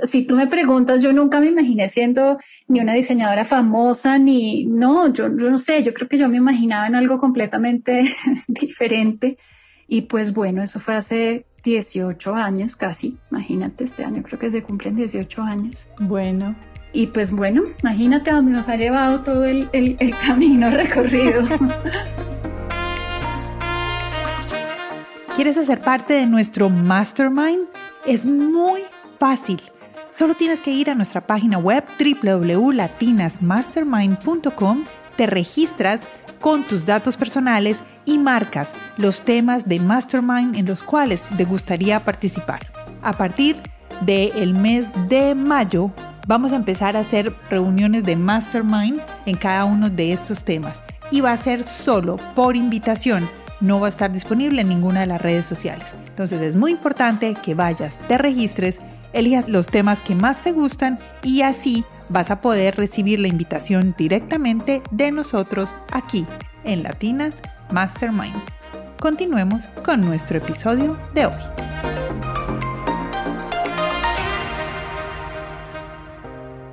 [0.03, 5.11] si tú me preguntas, yo nunca me imaginé siendo ni una diseñadora famosa, ni no,
[5.11, 8.03] yo, no sé, yo creo que yo me imaginaba en algo completamente
[8.47, 9.37] diferente.
[9.91, 14.63] Y pues bueno, eso fue hace 18 años casi, imagínate, este año creo que se
[14.63, 15.89] cumplen 18 años.
[15.99, 16.55] Bueno.
[16.93, 21.43] Y pues bueno, imagínate a dónde nos ha llevado todo el, el, el camino recorrido.
[25.35, 27.67] ¿Quieres hacer parte de nuestro mastermind?
[28.05, 28.83] Es muy
[29.19, 29.61] fácil.
[30.09, 34.85] Solo tienes que ir a nuestra página web www.latinasmastermind.com,
[35.17, 36.07] te registras
[36.41, 41.99] con tus datos personales y marcas los temas de Mastermind en los cuales te gustaría
[42.01, 42.59] participar.
[43.01, 43.57] A partir
[44.01, 45.91] del mes de mayo
[46.27, 51.21] vamos a empezar a hacer reuniones de Mastermind en cada uno de estos temas y
[51.21, 53.27] va a ser solo por invitación
[53.61, 55.93] no va a estar disponible en ninguna de las redes sociales.
[56.09, 58.79] Entonces es muy importante que vayas, te registres
[59.13, 63.95] elijas los temas que más te gustan y así vas a poder recibir la invitación
[63.97, 66.25] directamente de nosotros aquí
[66.63, 68.35] en Latinas Mastermind.
[68.99, 71.33] Continuemos con nuestro episodio de hoy.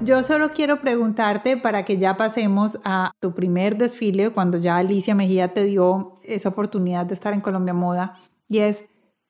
[0.00, 5.14] Yo solo quiero preguntarte para que ya pasemos a tu primer desfile, cuando ya Alicia
[5.14, 8.14] Mejía te dio esa oportunidad de estar en Colombia Moda,
[8.48, 8.84] y es,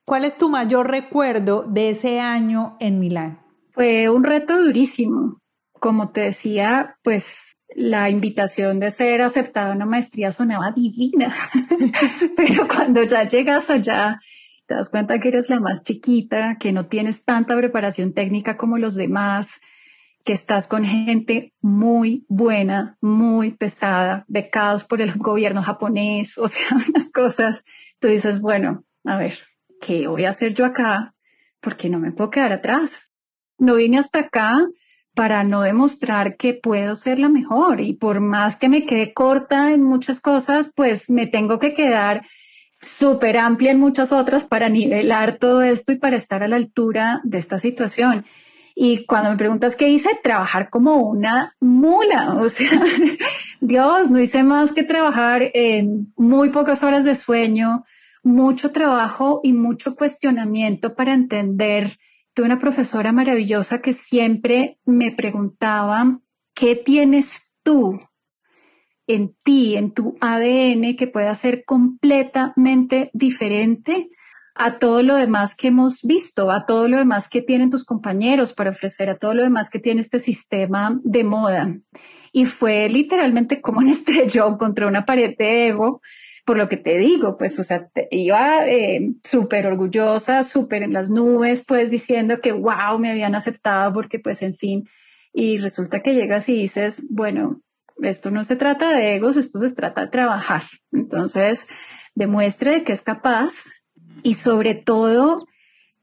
[0.09, 3.41] ¿Cuál es tu mayor recuerdo de ese año en Milán?
[3.73, 5.39] Fue un reto durísimo.
[5.81, 11.35] Como te decía, pues la invitación de ser aceptada a una maestría sonaba divina,
[12.37, 14.21] pero cuando ya llegas allá,
[14.67, 18.79] te das cuenta que eres la más chiquita, que no tienes tanta preparación técnica como
[18.79, 19.61] los demás,
[20.25, 26.77] que estás con gente muy buena, muy pesada, becados por el gobierno japonés, o sea,
[26.89, 27.65] unas cosas.
[27.99, 29.35] Tú dices, bueno, a ver,
[29.81, 31.15] ¿qué voy a hacer yo acá?
[31.61, 33.13] Porque no me puedo quedar atrás.
[33.59, 34.67] No vine hasta acá
[35.19, 39.73] para no demostrar que puedo ser la mejor y por más que me quede corta
[39.73, 42.25] en muchas cosas, pues me tengo que quedar
[42.81, 47.21] súper amplia en muchas otras para nivelar todo esto y para estar a la altura
[47.25, 48.27] de esta situación.
[48.77, 52.37] Y cuando me preguntas qué hice, trabajar como una mula.
[52.41, 52.81] O sea,
[53.61, 57.85] Dios, no hice más que trabajar en muy pocas horas de sueño,
[58.23, 61.99] mucho trabajo y mucho cuestionamiento para entender.
[62.39, 66.21] Tuve una profesora maravillosa que siempre me preguntaba,
[66.55, 67.99] ¿qué tienes tú
[69.09, 74.09] en ti, en tu ADN, que pueda ser completamente diferente
[74.55, 78.53] a todo lo demás que hemos visto, a todo lo demás que tienen tus compañeros
[78.53, 81.75] para ofrecer, a todo lo demás que tiene este sistema de moda?
[82.31, 86.03] Y fue literalmente como un estrellón contra una pared de ego
[86.49, 91.11] por lo que te digo, pues, o sea, iba eh, súper orgullosa, súper en las
[91.11, 94.89] nubes, pues diciendo que, wow, me habían aceptado porque, pues, en fin,
[95.35, 97.61] y resulta que llegas y dices, bueno,
[98.03, 100.63] esto no se trata de egos, esto se trata de trabajar.
[100.91, 101.69] Entonces,
[102.15, 103.67] demuestre que es capaz
[104.23, 105.47] y sobre todo,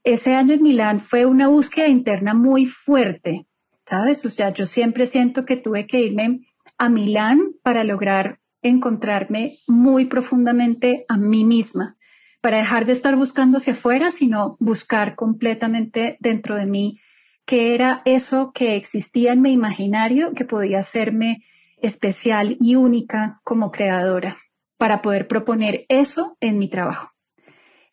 [0.04, 3.48] ese año en Milán fue una búsqueda interna muy fuerte,
[3.84, 4.24] ¿sabes?
[4.24, 6.46] O sea, yo siempre siento que tuve que irme
[6.78, 11.96] a Milán para lograr encontrarme muy profundamente a mí misma,
[12.40, 17.00] para dejar de estar buscando hacia afuera, sino buscar completamente dentro de mí
[17.44, 21.42] qué era eso que existía en mi imaginario que podía hacerme
[21.78, 24.36] especial y única como creadora
[24.78, 27.15] para poder proponer eso en mi trabajo.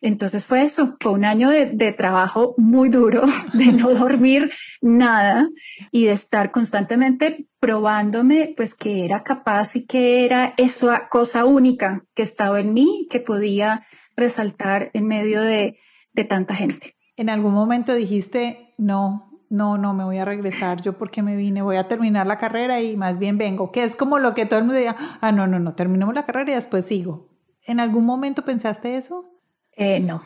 [0.04, 3.22] Entonces fue eso, fue un año de, trabajo muy duro,
[3.54, 4.50] de no dormir
[4.82, 5.48] nada
[5.90, 12.04] y de estar constantemente probándome pues que era capaz y que era esa cosa única
[12.12, 15.78] que estaba en mí, que podía resaltar en medio de,
[16.12, 16.94] de tanta gente.
[17.16, 21.62] ¿En algún momento dijiste, no, no, no, me voy a regresar, yo porque me vine,
[21.62, 24.58] voy a terminar la carrera y más bien vengo, que es como lo que todo
[24.58, 27.30] el mundo diga, ah, no, no, no, terminemos la carrera y después sigo.
[27.66, 29.33] ¿En algún momento pensaste eso?
[29.76, 30.22] Eh, no.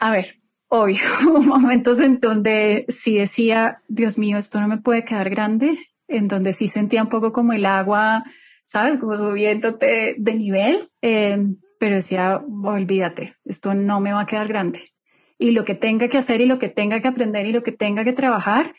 [0.00, 0.40] A ver,
[1.26, 6.28] hubo momentos en donde sí decía, Dios mío, esto no me puede quedar grande, en
[6.28, 8.24] donde sí sentía un poco como el agua,
[8.64, 8.98] ¿sabes?
[8.98, 11.38] Como subiéndote de nivel, eh,
[11.78, 14.92] pero decía, olvídate, esto no me va a quedar grande
[15.38, 17.72] y lo que tenga que hacer y lo que tenga que aprender y lo que
[17.72, 18.74] tenga que trabajar,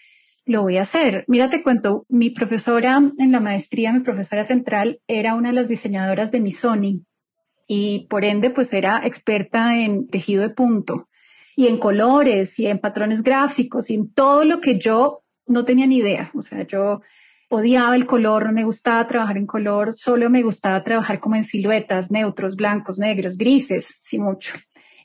[0.45, 1.25] lo voy a hacer.
[1.27, 5.67] Mira, te cuento, mi profesora en la maestría, mi profesora central, era una de las
[5.67, 7.03] diseñadoras de Sony
[7.67, 11.09] y por ende, pues era experta en tejido de punto
[11.55, 15.87] y en colores y en patrones gráficos y en todo lo que yo no tenía
[15.87, 16.31] ni idea.
[16.35, 17.01] O sea, yo
[17.49, 21.43] odiaba el color, no me gustaba trabajar en color, solo me gustaba trabajar como en
[21.43, 24.53] siluetas, neutros, blancos, negros, grises, sí mucho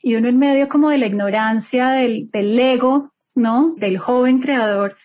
[0.03, 3.73] y uno en medio como de la ignorancia del, del ego, ¿no?
[3.77, 4.97] Del joven creador,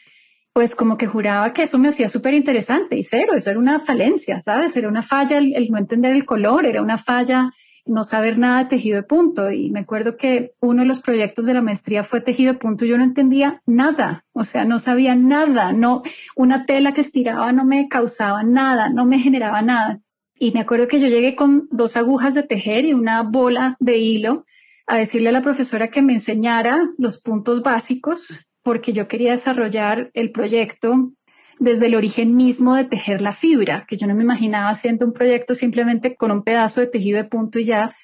[0.58, 3.78] pues como que juraba que eso me hacía súper interesante y cero, eso era una
[3.78, 4.76] falencia, ¿sabes?
[4.76, 7.52] Era una falla el, no entender el color, era una falla
[7.86, 9.52] no saber nada de tejido de punto.
[9.52, 12.84] Y me acuerdo que uno de los proyectos de la maestría fue tejido de punto
[12.84, 16.02] y yo no entendía nada, o sea, no sabía nada, no,
[16.34, 20.00] una tela que estiraba no me causaba nada, no me generaba nada.
[20.40, 23.98] Y me acuerdo que yo llegué con dos agujas de tejer y una bola de
[23.98, 24.44] hilo
[24.88, 30.11] a decirle a la profesora que me enseñara los puntos básicos porque yo quería desarrollar
[30.12, 31.14] el proyecto
[31.59, 35.14] desde el origen mismo de tejer la fibra, que yo no me imaginaba haciendo un
[35.14, 37.96] proyecto simplemente con un pedazo de tejido de punto y ya,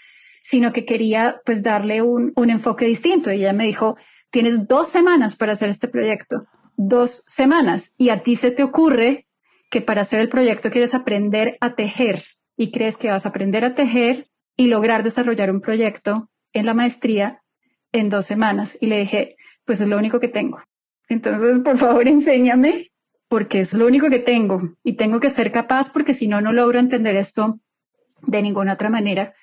[0.43, 3.31] sino que quería pues darle un, un enfoque distinto.
[3.31, 3.99] Y ella me dijo,
[4.31, 6.47] tienes dos semanas para hacer este proyecto,
[6.79, 9.27] dos semanas, y a ti se te ocurre
[9.71, 12.23] que para hacer el proyecto quieres aprender a tejer
[12.57, 16.73] y crees que vas a aprender a tejer y lograr desarrollar un proyecto en la
[16.73, 17.43] maestría
[17.93, 20.63] en dos semanas y le dije, pues es lo único que tengo.
[21.09, 22.91] Entonces, por favor, enséñame
[23.29, 26.53] porque es lo único que tengo y tengo que ser capaz porque si no, no
[26.53, 27.61] logro entender esto
[28.23, 29.35] de ninguna otra manera.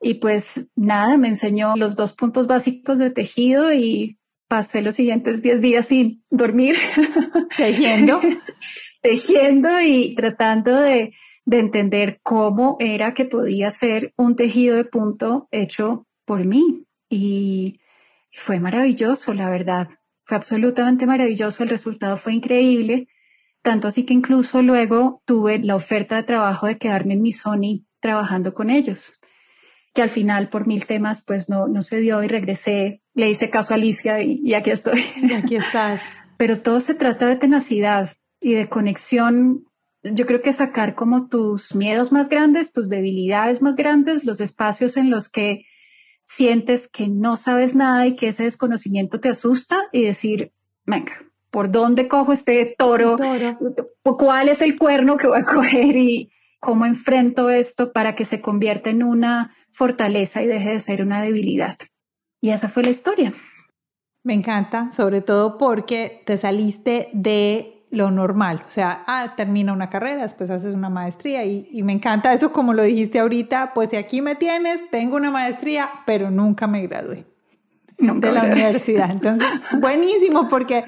[0.00, 4.18] Y pues nada, me enseñó los dos puntos básicos de tejido y
[4.48, 6.76] pasé los siguientes 10 días sin dormir.
[7.56, 8.20] Tejiendo.
[9.02, 11.12] Tejiendo y tratando de,
[11.44, 17.79] de entender cómo era que podía ser un tejido de punto hecho por mí y
[18.32, 19.88] fue maravilloso, la verdad.
[20.24, 23.08] Fue absolutamente maravilloso, el resultado fue increíble,
[23.62, 27.84] tanto así que incluso luego tuve la oferta de trabajo de quedarme en mi Sony
[28.00, 29.20] trabajando con ellos,
[29.92, 33.50] que al final por mil temas pues no, no se dio y regresé, le hice
[33.50, 35.04] caso a Alicia y, y aquí estoy.
[35.16, 36.00] Y aquí estás.
[36.38, 39.66] Pero todo se trata de tenacidad y de conexión
[40.02, 44.96] yo creo que sacar como tus miedos más grandes, tus debilidades más grandes, los espacios
[44.96, 45.64] en los que
[46.30, 50.52] sientes que no sabes nada y que ese desconocimiento te asusta y decir,
[50.86, 51.12] venga,
[51.50, 53.16] ¿por dónde cojo este toro?
[54.04, 58.40] ¿Cuál es el cuerno que voy a coger y cómo enfrento esto para que se
[58.40, 61.76] convierta en una fortaleza y deje de ser una debilidad?
[62.40, 63.34] Y esa fue la historia.
[64.22, 68.62] Me encanta, sobre todo porque te saliste de lo normal.
[68.66, 72.52] O sea, ah, termina una carrera, después haces una maestría y, y, me encanta eso
[72.52, 76.86] como lo dijiste ahorita, pues si aquí me tienes, tengo una maestría, pero nunca me
[76.86, 77.26] gradué
[77.98, 79.10] de la universidad.
[79.10, 79.46] Entonces,
[79.80, 80.84] buenísimo porque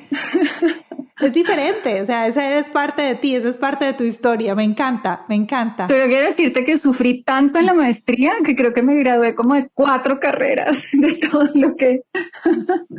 [1.20, 4.54] es diferente, o sea, esa es parte de ti, esa es parte de tu historia,
[4.54, 5.86] me encanta, me encanta.
[5.86, 9.54] Pero quiero decirte que sufrí tanto en la maestría que creo que me gradué como
[9.54, 12.02] de cuatro carreras de todo lo que...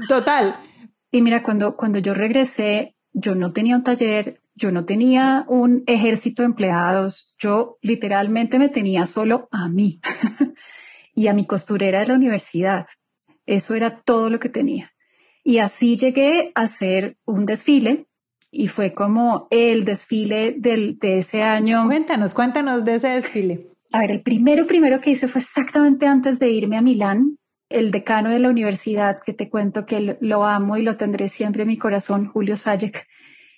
[0.08, 0.58] Total.
[1.12, 5.84] Y mira, cuando, cuando yo regresé yo no tenía un taller, yo no tenía un
[5.88, 10.00] ejército de empleados, yo literalmente me tenía solo a mí
[11.16, 12.86] y a mi costurera de la universidad.
[13.46, 14.92] Eso era todo lo que tenía.
[15.44, 18.08] Y así llegué a hacer un desfile
[18.50, 21.86] y fue como el desfile del, de ese año.
[21.88, 23.70] Cuéntanos, cuéntanos de ese desfile.
[23.92, 27.38] A ver, el primero, primero que hice fue exactamente antes de irme a Milán.
[27.74, 31.64] El decano de la universidad, que te cuento que lo amo y lo tendré siempre
[31.64, 33.08] en mi corazón, Julio Sayek,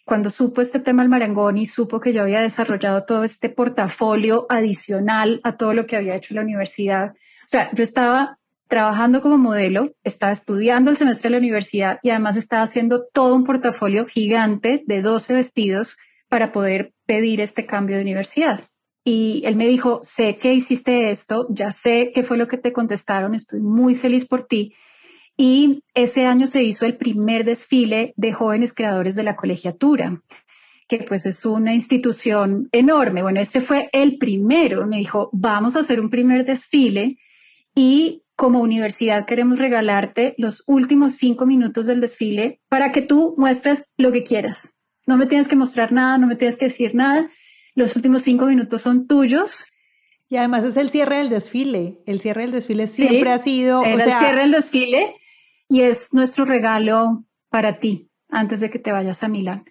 [0.05, 4.45] cuando supo este tema del marangón y supo que yo había desarrollado todo este portafolio
[4.49, 7.11] adicional a todo lo que había hecho en la universidad.
[7.11, 12.11] O sea, yo estaba trabajando como modelo, estaba estudiando el semestre de la universidad y
[12.11, 15.97] además estaba haciendo todo un portafolio gigante de 12 vestidos
[16.29, 18.63] para poder pedir este cambio de universidad.
[19.07, 22.73] Y él me dijo, sé que hiciste esto, ya sé qué fue lo que te
[22.73, 24.73] contestaron, estoy muy feliz por ti.
[25.37, 30.23] Y ese año se hizo el primer desfile de jóvenes creadores de la colegiatura,
[30.87, 33.21] que pues es una institución enorme.
[33.21, 34.87] Bueno, este fue el primero.
[34.87, 37.17] Me dijo, vamos a hacer un primer desfile
[37.75, 43.93] y como universidad queremos regalarte los últimos cinco minutos del desfile para que tú muestres
[43.97, 44.79] lo que quieras.
[45.05, 47.29] No me tienes que mostrar nada, no me tienes que decir nada
[47.75, 49.65] los últimos cinco minutos son tuyos.
[50.27, 52.01] Y además es el cierre del desfile.
[52.07, 53.83] El cierre del desfile siempre ha sido.
[53.83, 55.15] el cierre del desfile
[55.69, 59.65] y es nuestro regalo para ti antes de que te vayas a Milán.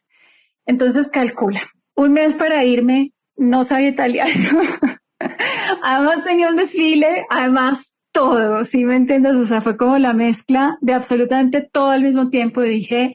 [0.67, 1.61] Entonces calcula.
[1.97, 4.33] Un mes para irme, no sabía italiano.
[5.83, 9.37] además tenía un desfile, además todo, ¿sí me entiendes?
[9.37, 12.63] O sea, fue como la mezcla de absolutamente todo al mismo tiempo.
[12.63, 13.15] Y dije,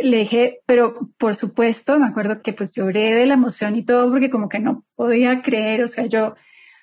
[0.00, 4.10] le dije, pero por supuesto, me acuerdo que pues lloré de la emoción y todo
[4.10, 6.34] porque como que no podía creer, o sea, yo,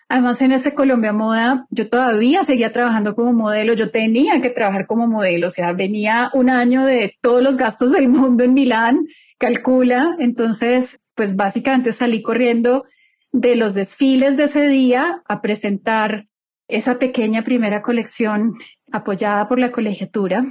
[0.10, 4.86] además en ese Colombia Moda, yo todavía seguía trabajando como modelo, yo tenía que trabajar
[4.86, 9.08] como modelo, o sea, venía un año de todos los gastos del mundo en Milán,
[9.38, 12.86] calcula, entonces, pues básicamente salí corriendo
[13.32, 16.28] de los desfiles de ese día a presentar
[16.68, 18.56] esa pequeña primera colección
[18.92, 20.46] apoyada por la colegiatura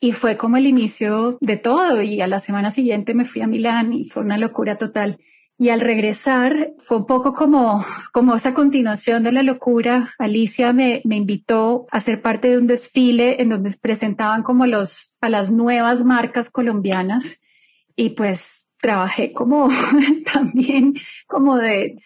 [0.00, 3.46] y fue como el inicio de todo y a la semana siguiente me fui a
[3.46, 5.18] Milán y fue una locura total.
[5.60, 10.14] Y al regresar fue un poco como, como esa continuación de la locura.
[10.18, 15.18] Alicia me, me invitó a ser parte de un desfile en donde presentaban como los,
[15.20, 17.42] a las nuevas marcas colombianas
[17.96, 19.68] y pues trabajé como
[20.32, 20.94] también
[21.26, 22.00] como de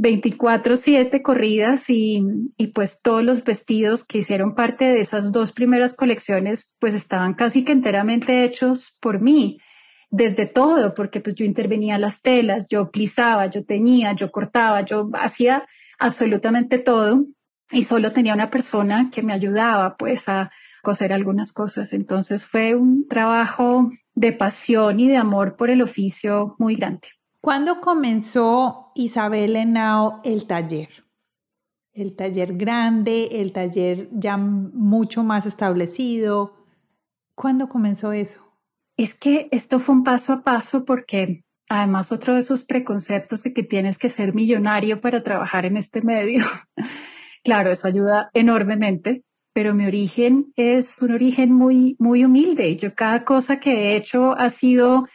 [0.00, 2.22] 24/7 corridas y,
[2.56, 7.34] y, pues todos los vestidos que hicieron parte de esas dos primeras colecciones pues estaban
[7.34, 9.58] casi que enteramente hechos por mí,
[10.10, 15.10] desde todo, porque pues yo intervenía las telas, yo plisaba, yo teñía, yo cortaba, yo
[15.14, 15.66] hacía
[15.98, 17.26] absolutamente todo
[17.70, 20.50] y solo tenía una persona que me ayudaba pues a
[20.82, 21.92] coser algunas cosas.
[21.92, 27.08] Entonces fue un trabajo de pasión y de amor por el oficio muy grande.
[27.40, 30.88] ¿Cuándo comenzó Isabel Henao el taller?
[31.92, 36.56] El taller grande, el taller ya mucho más establecido.
[37.36, 38.40] ¿Cuándo comenzó eso?
[38.96, 43.54] Es que esto fue un paso a paso porque además otro de esos preconceptos de
[43.54, 46.44] que tienes que ser millonario para trabajar en este medio.
[47.44, 49.22] claro, eso ayuda enormemente,
[49.52, 52.76] pero mi origen es un origen muy, muy humilde.
[52.76, 55.06] Yo cada cosa que he hecho ha sido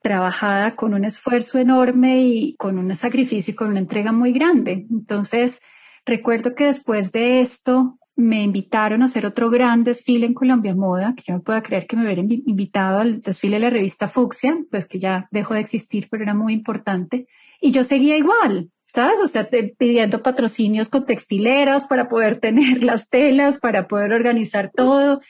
[0.00, 4.86] trabajada con un esfuerzo enorme y con un sacrificio y con una entrega muy grande.
[4.90, 5.60] Entonces,
[6.04, 11.14] recuerdo que después de esto me invitaron a hacer otro gran desfile en Colombia Moda,
[11.16, 14.58] que yo no puedo creer que me hubieran invitado al desfile de la revista Fucsia,
[14.72, 17.28] pues que ya dejó de existir, pero era muy importante.
[17.60, 19.20] Y yo seguía igual, ¿sabes?
[19.22, 25.20] O sea, pidiendo patrocinios con textileras para poder tener las telas, para poder organizar todo.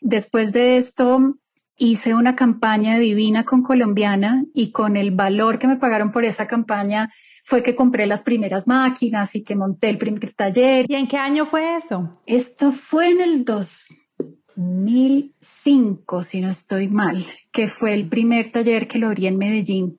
[0.00, 1.34] Después de esto,
[1.78, 6.46] hice una campaña divina con colombiana y con el valor que me pagaron por esa
[6.46, 7.10] campaña
[7.44, 10.84] fue que compré las primeras máquinas y que monté el primer taller.
[10.86, 12.20] ¿Y en qué año fue eso?
[12.26, 18.98] Esto fue en el 2005, si no estoy mal, que fue el primer taller que
[18.98, 19.98] lo abrí en Medellín.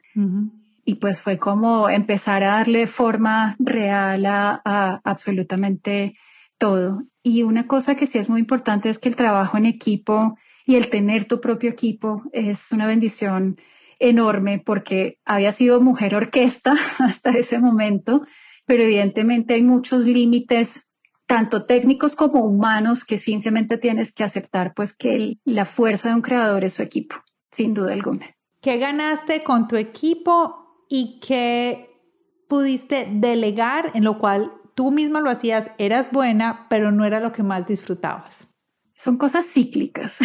[0.86, 6.14] Y pues fue como empezar a darle forma real a absolutamente
[6.60, 7.04] todo.
[7.24, 10.38] Y una cosa que sí es muy importante es que el trabajo en equipo
[10.70, 13.58] y el tener tu propio equipo es una bendición
[13.98, 18.22] enorme porque había sido mujer orquesta hasta ese momento,
[18.68, 20.94] pero evidentemente hay muchos límites
[21.26, 26.22] tanto técnicos como humanos que simplemente tienes que aceptar pues que la fuerza de un
[26.22, 27.16] creador es su equipo,
[27.50, 28.28] sin duda alguna.
[28.62, 32.00] ¿Qué ganaste con tu equipo y qué
[32.48, 37.32] pudiste delegar en lo cual tú misma lo hacías, eras buena, pero no era lo
[37.32, 38.50] que más disfrutabas?
[39.00, 40.20] Son cosas cíclicas.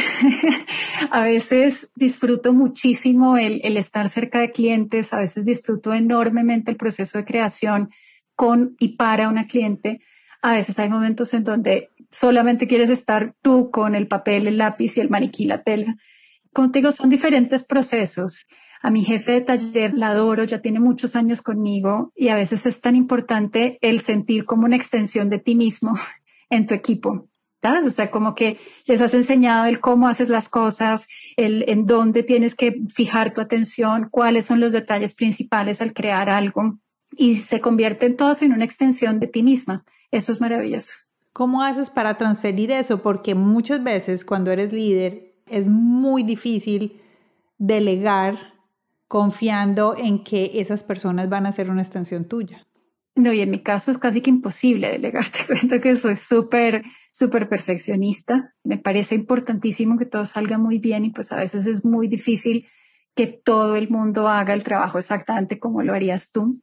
[1.12, 7.16] a veces disfruto muchísimo el, estar cerca de clientes, a veces disfruto enormemente el proceso
[7.16, 7.90] de creación
[8.34, 10.00] con y para una cliente.
[10.42, 14.96] A veces hay momentos en donde solamente quieres estar tú con el papel, el lápiz
[14.96, 15.96] y el maniquí, la tela.
[16.52, 18.48] Contigo son diferentes procesos.
[18.82, 22.66] A mi jefe de taller la adoro, ya tiene muchos años conmigo y a veces
[22.66, 25.92] es tan importante el sentir como una extensión de ti mismo
[26.50, 27.28] en tu equipo.
[27.64, 32.22] O sea, como que les has enseñado el cómo haces las cosas, el en dónde
[32.22, 36.78] tienes que fijar tu atención, cuáles son los detalles principales al crear algo
[37.16, 39.84] y se convierten todas en una extensión de ti misma.
[40.10, 40.92] Eso es maravilloso.
[41.32, 43.02] ¿Cómo haces para transferir eso?
[43.02, 47.00] Porque muchas veces cuando eres líder es muy difícil
[47.58, 48.54] delegar
[49.08, 52.66] confiando en que esas personas van a ser una extensión tuya.
[53.16, 55.24] No, y en mi caso es casi que imposible delegar.
[55.28, 58.54] Te cuento que soy súper, súper perfeccionista.
[58.64, 62.66] Me parece importantísimo que todo salga muy bien y pues a veces es muy difícil
[63.14, 66.60] que todo el mundo haga el trabajo exactamente como lo harías tú.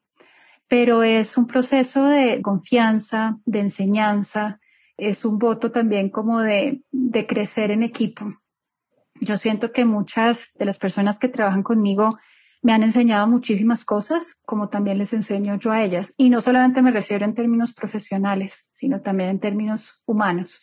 [0.68, 4.60] Pero es un proceso de confianza, de enseñanza,
[4.98, 8.34] es un voto también como de, de crecer en equipo.
[9.22, 12.18] Yo siento que muchas de las personas que trabajan conmigo
[12.62, 16.14] me han enseñado muchísimas cosas, como también les enseño yo a ellas.
[16.18, 20.62] Y no solamente me refiero en términos profesionales, sino también en términos humanos.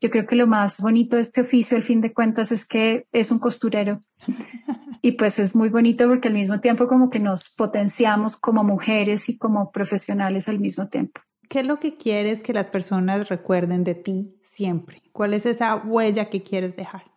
[0.00, 3.06] Yo creo que lo más bonito de este oficio, al fin de cuentas, es que
[3.12, 4.00] es un costurero.
[5.02, 9.30] Y pues es muy bonito porque al mismo tiempo como que nos potenciamos como mujeres
[9.30, 11.22] y como profesionales al mismo tiempo.
[11.48, 15.02] ¿Qué es lo que quieres que las personas recuerden de ti siempre?
[15.12, 17.09] ¿Cuál es esa huella que quieres dejar?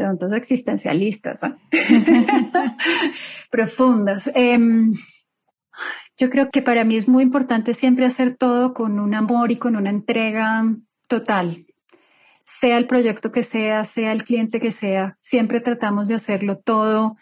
[0.00, 1.42] Preguntas existencialistas,
[3.50, 4.30] profundas.
[4.34, 4.94] Em,
[6.16, 9.56] yo creo que para mí es muy importante siempre hacer todo con un amor y
[9.56, 10.64] con una entrega
[11.06, 11.66] total.
[12.44, 17.16] Sea el proyecto que sea, sea el cliente que sea, siempre tratamos de hacerlo todo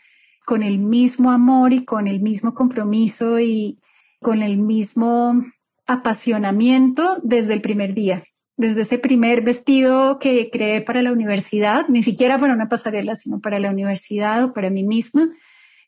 [0.47, 3.81] con el mismo amor y con el mismo compromiso y
[4.21, 5.45] con el mismo
[5.89, 8.23] apasionamiento desde el primer día
[8.59, 13.41] desde ese primer vestido que creé para la universidad, ni siquiera para una pasarela, sino
[13.41, 15.31] para la universidad o para mí misma,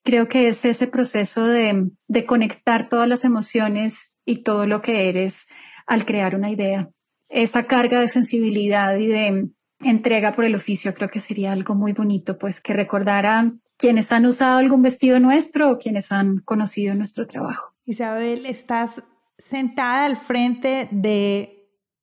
[0.05, 1.91] creo que es ese proceso de,
[2.27, 5.49] conectar todas las emociones y todo lo que eres
[5.87, 6.89] al crear una idea.
[7.29, 9.49] Esa carga de sensibilidad y de
[9.81, 14.27] entrega por el oficio creo que sería algo muy bonito, pues que recordaran quienes han
[14.27, 17.75] usado algún vestido nuestro o quienes han conocido nuestro trabajo.
[17.85, 19.03] Isabel, estás
[19.39, 21.60] sentada al frente de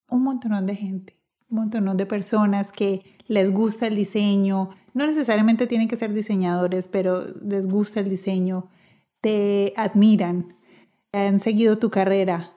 [0.10, 5.68] un montón de gente, un montón de personas que les gusta el diseño, no necesariamente
[5.68, 8.70] tienen que ser diseñadores, pero les gusta el diseño,
[9.22, 10.56] te admiran,
[11.12, 12.54] han seguido tu carrera.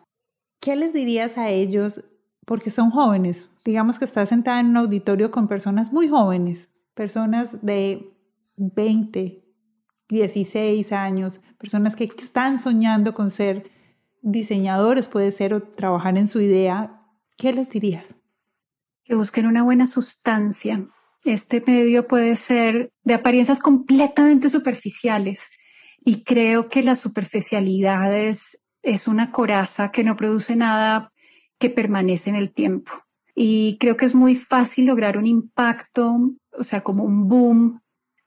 [0.60, 2.04] ¿Qué les dirías a ellos?
[2.46, 3.48] Porque son jóvenes.
[3.64, 8.12] Digamos que estás sentada en un auditorio con personas muy jóvenes, personas de
[8.56, 9.44] 20,
[10.08, 13.70] 16 años, personas que están soñando con ser
[14.22, 16.99] diseñadores, puede ser, o trabajar en su idea
[17.40, 18.14] ¿Qué les dirías?
[19.02, 20.86] Que busquen una buena sustancia.
[21.24, 25.48] Este medio puede ser de apariencias completamente superficiales
[26.04, 31.14] y creo que la superficialidad es, es una coraza que no produce nada
[31.58, 32.92] que permanece en el tiempo.
[33.34, 36.18] Y creo que es muy fácil lograr un impacto,
[36.52, 37.80] o sea, como un boom,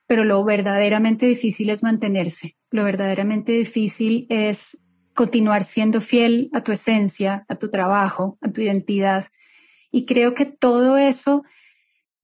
[0.07, 2.55] pero lo verdaderamente difícil es mantenerse.
[2.71, 4.79] Lo verdaderamente difícil es
[5.13, 9.25] continuar siendo fiel a tu esencia, a tu trabajo, a tu identidad.
[9.91, 11.43] Y creo que todo eso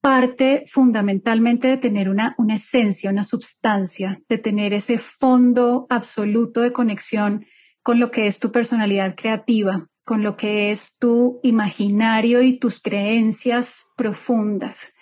[0.01, 6.71] parte fundamentalmente de tener una, una esencia, una substancia, de tener ese fondo absoluto de
[6.71, 7.45] conexión
[7.83, 12.79] con lo que es tu personalidad creativa, con lo que es tu imaginario y tus
[12.79, 14.93] creencias profundas.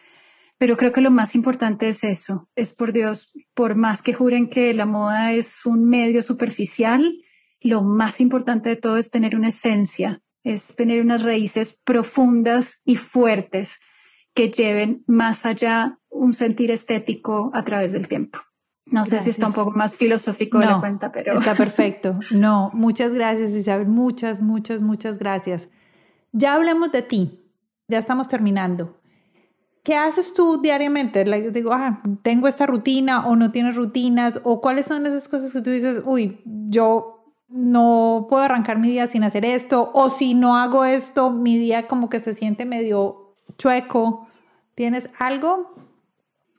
[0.57, 4.49] Pero creo que lo más importante es eso, es por Dios, por más que juren
[4.49, 7.13] que la moda es un medio superficial,
[7.67, 12.95] lo más importante de todo es tener una esencia, es tener unas raíces profundas y
[12.95, 13.79] fuertes
[14.33, 18.39] que lleven más allá un sentir estético a través del tiempo.
[18.85, 21.33] No sé si está un poco más filosófico de la cuenta, pero...
[21.33, 22.19] Está perfecto.
[22.31, 25.67] No, muchas gracias Isabel, muchas, muchas, muchas gracias.
[26.31, 27.51] Ya hablamos de ti,
[27.87, 29.01] ya estamos terminando.
[29.83, 31.23] ¿Qué haces tú diariamente?
[31.51, 35.61] digo, ah, tengo esta rutina o no tienes rutinas o cuáles son esas cosas que
[35.61, 37.16] tú dices, uy, yo
[37.47, 41.87] no puedo arrancar mi día sin hacer esto, o si no hago esto, mi día
[41.87, 44.27] como que se siente medio chueco.
[44.75, 45.73] ¿Tienes algo?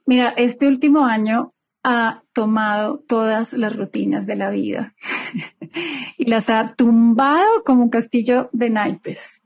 [0.05, 4.93] Mira, este último año ha tomado todas las rutinas de la vida
[6.17, 9.43] y las ha tumbado como un castillo de naipes,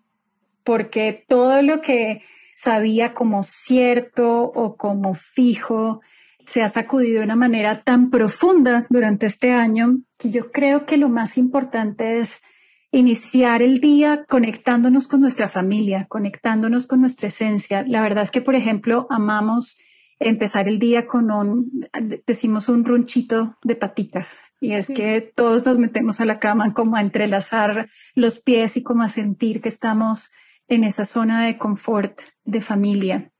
[0.63, 2.23] porque todo lo que
[2.55, 6.01] sabía como cierto o como fijo,
[6.45, 10.97] se ha sacudido de una manera tan profunda durante este año que yo creo que
[10.97, 12.41] lo más importante es
[12.91, 17.83] iniciar el día conectándonos con nuestra familia, conectándonos con nuestra esencia.
[17.87, 19.77] La verdad es que, por ejemplo, amamos
[20.19, 21.87] empezar el día con un,
[22.25, 24.41] decimos un runchito de patitas.
[24.61, 28.83] Y es que todos nos metemos a la cama como a entrelazar los pies y
[28.83, 30.31] como a sentir que estamos
[30.67, 33.32] en esa zona de confort, de familia.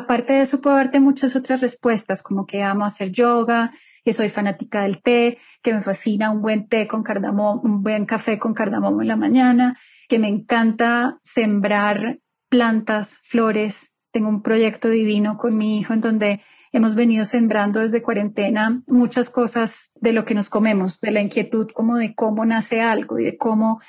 [0.00, 3.70] Aparte de eso, puedo darte muchas otras respuestas, como que amo hacer yoga,
[4.02, 8.06] que soy fanática del té, que me fascina un buen té con cardamomo, un buen
[8.06, 9.78] café con cardamomo en la mañana,
[10.08, 13.98] que me encanta sembrar plantas, flores.
[14.10, 16.40] Tengo un proyecto divino con mi hijo en donde
[16.72, 21.68] hemos venido sembrando desde cuarentena muchas cosas de lo que nos comemos, de la inquietud
[21.74, 23.82] como de cómo nace algo y de cómo,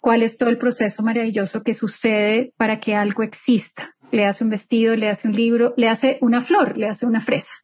[0.00, 3.94] cuál es todo el proceso maravilloso que sucede para que algo exista.
[4.12, 7.20] Le hace un vestido, le hace un libro, le hace una flor, le hace una
[7.20, 7.54] fresa.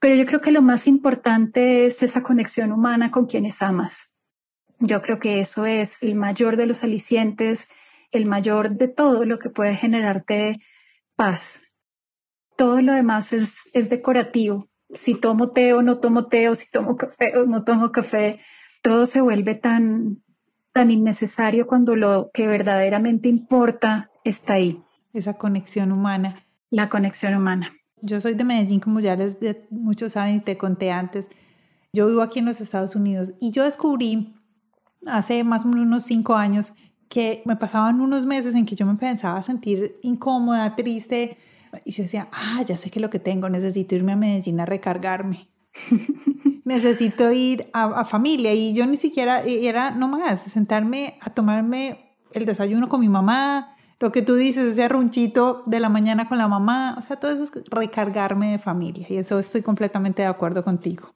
[0.00, 4.16] Pero yo creo que lo más importante es esa conexión humana con quienes amas.
[4.80, 7.68] Yo creo que eso es el mayor de los alicientes,
[8.10, 10.58] el mayor de todo lo que puede generarte
[11.14, 11.72] paz,
[12.56, 14.68] todo lo demás es, es decorativo.
[14.92, 18.40] Si tomo té o no tomo té, o si tomo café o no tomo café,
[18.82, 20.22] todo se vuelve tan,
[20.72, 24.82] tan innecesario cuando lo que verdaderamente importa está ahí.
[25.12, 26.46] Esa conexión humana.
[26.70, 27.72] La conexión humana.
[28.00, 29.36] Yo soy de Medellín, como ya les
[29.70, 31.28] muchos saben y te conté antes.
[31.92, 34.34] Yo vivo aquí en los Estados Unidos y yo descubrí
[35.06, 36.72] hace más o menos unos cinco años
[37.08, 41.36] que me pasaban unos meses en que yo me pensaba a sentir incómoda, triste,
[41.84, 44.66] y yo decía, ah, ya sé que lo que tengo, necesito irme a Medellín a
[44.66, 45.48] recargarme.
[46.64, 52.88] necesito ir a, familia y yo ni siquiera era nomás sentarme a tomarme el desayuno
[52.88, 56.96] con mi mamá, lo que tú dices, ese arrunchito de la mañana con la mamá,
[56.98, 61.14] o sea, todo eso es recargarme de familia y eso estoy completamente de acuerdo contigo.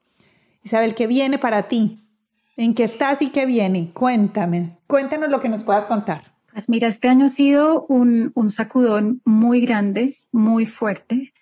[0.62, 2.09] Isabel, ¿qué viene para ti?
[2.57, 3.91] ¿En qué estás y qué viene?
[3.93, 6.37] Cuéntame, cuéntanos lo que nos puedas contar.
[6.53, 11.32] Pues mira, este año ha sido un, sacudón muy grande, muy fuerte.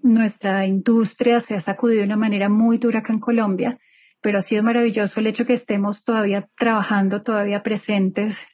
[0.00, 3.80] Nuestra industria se ha sacudido de una manera muy dura acá en Colombia,
[4.20, 8.46] pero ha sido maravilloso el hecho que estemos todavía trabajando, todavía presentes.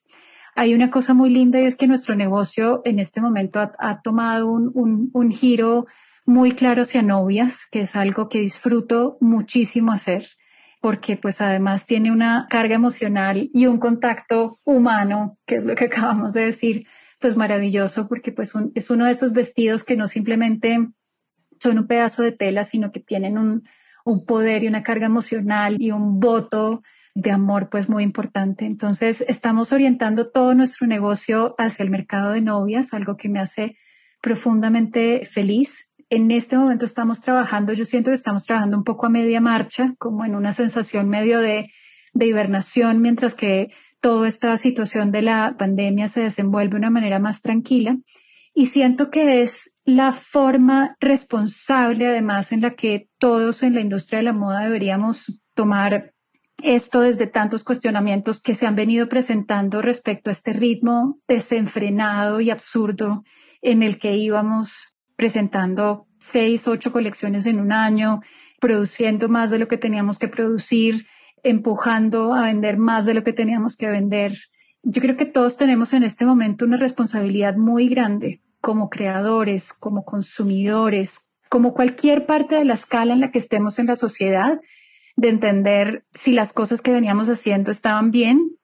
[0.55, 4.51] Hay una cosa muy linda y es que nuestro negocio en este momento ha, tomado
[4.51, 5.87] un, un giro
[6.27, 10.27] muy claro hacia novias, que es algo que disfruto muchísimo hacer
[10.81, 15.85] porque pues además tiene una carga emocional y un contacto humano, que es lo que
[15.85, 16.87] acabamos de decir,
[17.21, 20.79] pues maravilloso, porque pues es uno de esos vestidos que no simplemente
[21.61, 23.63] son un pedazo de tela, sino que tienen un,
[24.07, 26.81] un poder y una carga emocional y un voto
[27.15, 28.67] de amor pues muy importante.
[28.67, 33.77] Entonces estamos orientando todo nuestro negocio hacia el mercado de novias, algo que me hace
[34.21, 39.11] profundamente feliz en este momento estamos trabajando, yo siento que estamos trabajando un poco a
[39.11, 41.71] media marcha, como en una sensación medio de,
[42.13, 43.69] de hibernación, mientras que
[44.01, 47.95] toda esta situación de la pandemia se desenvuelve de una manera más tranquila.
[48.53, 54.19] Y siento que es la forma responsable, además, en la que todos en la industria
[54.19, 56.13] de la moda deberíamos tomar
[56.65, 62.51] esto desde tantos cuestionamientos que se han venido presentando respecto a este ritmo desenfrenado y
[62.51, 63.25] absurdo
[63.63, 68.21] en el que íbamos presentando seis, ocho colecciones en un año,
[68.61, 71.07] produciendo más de lo que teníamos que producir,
[71.43, 74.37] empujando a vender más de lo que teníamos que vender.
[74.83, 80.05] Yo creo que todos tenemos en este momento una responsabilidad muy grande como creadores, como
[80.05, 84.61] consumidores, como cualquier parte de la escala en la que estemos en la sociedad,
[85.17, 88.57] de entender si las cosas que veníamos haciendo estaban bien,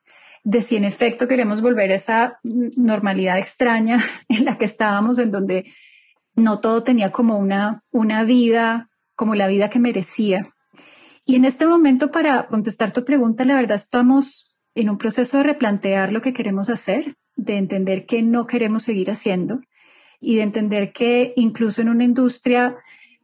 [0.45, 5.31] de si en efecto queremos volver a esa normalidad extraña en la que estábamos, en
[5.31, 5.73] donde
[6.37, 10.49] no todo tenía como una, una vida, como la vida que merecía.
[11.25, 15.43] Y en este momento, para contestar tu pregunta, la verdad estamos en un proceso de
[15.43, 19.61] replantear lo que queremos hacer, de entender qué no queremos seguir haciendo
[20.21, 22.77] y de entender que incluso en una industria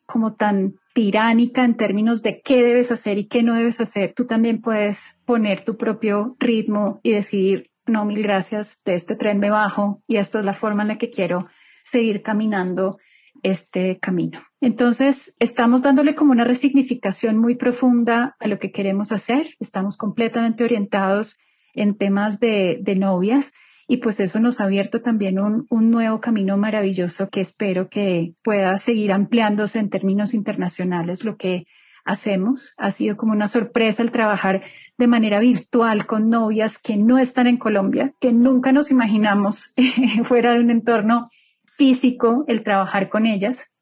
[0.06, 4.26] como tan tiránica en términos de qué debes hacer y qué no debes hacer, tú
[4.26, 9.50] también puedes poner tu propio ritmo y decidir, no, mil gracias, de este tren me
[9.50, 11.46] bajo y esta es la forma en la que quiero
[11.82, 12.98] seguir caminando
[13.42, 14.40] este camino.
[14.60, 19.48] Entonces, estamos dándole como una resignificación muy profunda a lo que queremos hacer.
[19.58, 21.38] Estamos completamente orientados
[21.74, 23.52] en temas de, novias
[23.88, 28.34] y pues eso nos ha abierto también un, un, nuevo camino maravilloso que espero que
[28.42, 31.24] pueda seguir ampliándose en términos internacionales.
[31.24, 31.66] Lo que
[32.04, 34.62] hacemos ha sido como una sorpresa el trabajar
[34.98, 39.72] de manera virtual con novias que no están en Colombia, que nunca nos imaginamos
[40.24, 41.28] fuera de un entorno
[41.62, 43.76] físico el trabajar con ellas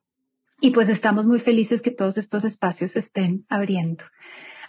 [0.60, 4.04] y pues estamos muy felices que todos estos espacios estén abriendo.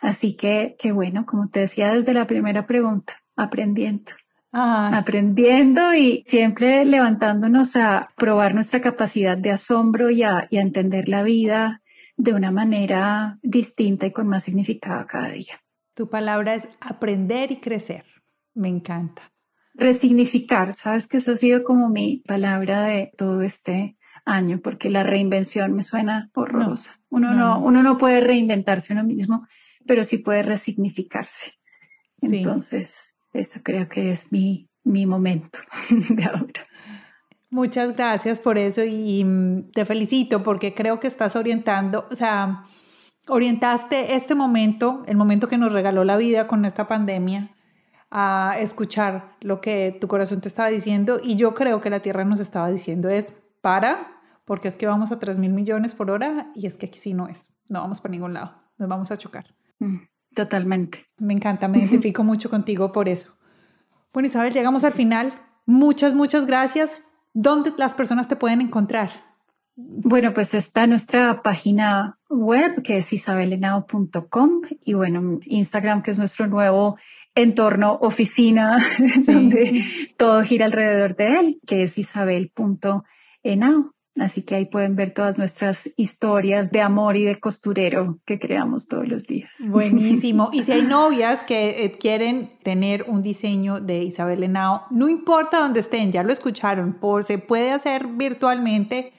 [0.01, 4.11] Así que, qué bueno, como te decía desde la primera pregunta, aprendiendo.
[4.53, 11.07] Aprendiendo y siempre levantándonos a probar nuestra capacidad de asombro y a, y a entender
[11.07, 11.81] la vida
[12.17, 15.61] de una manera distinta y con más significado cada día.
[15.93, 18.05] Tu palabra es aprender y crecer.
[18.53, 19.31] Me encanta
[19.73, 25.03] resignificar, sabes que esa ha sido como mi palabra de todo este año, porque la
[25.03, 26.99] reinvención me suena horrorosa.
[27.09, 29.47] uno, no, uno no puede reinventarse uno mismo,
[29.85, 31.53] pero sí puede resignificarse.
[32.21, 35.59] Entonces, esa creo que es mi, mi momento
[35.89, 36.63] de ahora.
[37.49, 39.25] Muchas gracias por eso y
[39.73, 42.63] te felicito porque creo que estás orientando, o sea,
[43.27, 47.51] orientaste este momento, el momento que nos regaló la vida con esta pandemia,
[48.09, 52.25] a escuchar lo que tu corazón te estaba diciendo y yo creo que la Tierra
[52.25, 56.51] nos estaba diciendo es para, porque es que vamos a 3 mil millones por hora
[56.53, 59.17] y es que aquí sí no es, no vamos por ningún lado, nos vamos a
[59.17, 59.55] chocar.
[59.79, 59.97] Mm,
[60.33, 61.03] totalmente.
[61.17, 63.31] Me encanta, me identifico mucho contigo por eso.
[64.13, 65.41] Bueno, Isabel, llegamos al final.
[65.65, 66.97] Muchas, muchas gracias.
[67.33, 69.31] ¿Dónde las personas te pueden encontrar?
[69.75, 76.47] Bueno, pues está nuestra página web que es isabelenao.com y bueno, Instagram que es nuestro
[76.47, 76.97] nuevo
[77.35, 78.85] entorno oficina
[79.25, 79.83] donde
[80.17, 83.93] todo gira alrededor de él, que es isabel.enao.
[84.19, 88.87] Así que ahí pueden ver todas nuestras historias de amor y de costurero que creamos
[88.87, 89.51] todos los días.
[89.67, 90.49] Buenísimo.
[90.51, 95.59] Y si hay novias que eh, quieren tener un diseño de Isabel Henao, no importa
[95.59, 99.13] dónde estén, ya lo escucharon, por se puede hacer virtualmente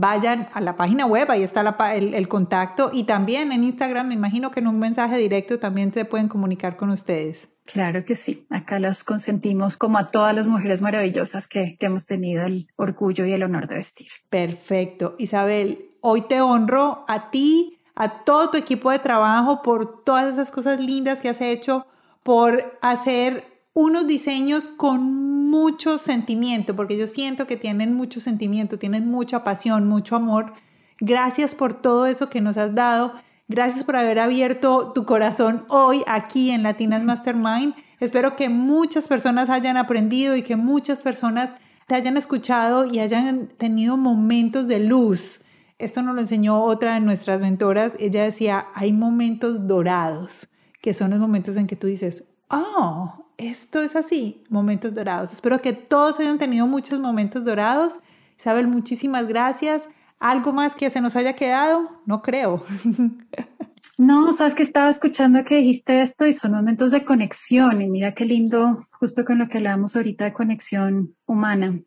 [0.00, 1.60] vayan a la página web, ahí está
[1.94, 6.06] el, contacto y también en Instagram, me imagino que en un mensaje directo también se
[6.06, 7.48] pueden comunicar con ustedes.
[7.66, 12.06] Claro que sí, acá los consentimos como a todas las mujeres maravillosas que, que hemos
[12.06, 14.08] tenido el orgullo y el honor de vestir.
[14.30, 20.32] Perfecto, Isabel, hoy te honro a ti, a todo tu equipo de trabajo por todas
[20.32, 21.86] esas cosas lindas que has hecho,
[22.22, 23.44] por hacer
[23.74, 29.88] unos diseños con mucho sentimiento, porque yo siento que tienen mucho sentimiento, tienen mucha pasión,
[29.88, 30.54] mucho amor.
[31.00, 33.14] Gracias por todo eso que nos has dado.
[33.48, 37.74] Gracias por haber abierto tu corazón hoy aquí en Latinas Mastermind.
[37.98, 41.50] Espero que muchas personas hayan aprendido y que muchas personas
[41.86, 45.42] te hayan escuchado y hayan tenido momentos de luz.
[45.78, 47.94] Esto nos lo enseñó otra de nuestras mentoras.
[47.98, 50.48] Ella decía, hay momentos dorados,
[50.80, 55.32] que son los momentos en que tú dices, oh, esto es así, momentos dorados.
[55.32, 57.94] Espero que todos hayan tenido muchos momentos dorados.
[58.38, 59.88] Isabel, muchísimas gracias.
[60.18, 62.02] ¿Algo más que se nos haya quedado?
[62.06, 62.62] No creo.
[63.98, 68.14] No, sabes que estaba escuchando que dijiste esto y son momentos de conexión y mira
[68.14, 71.78] qué lindo, justo con lo que hablábamos ahorita de conexión humana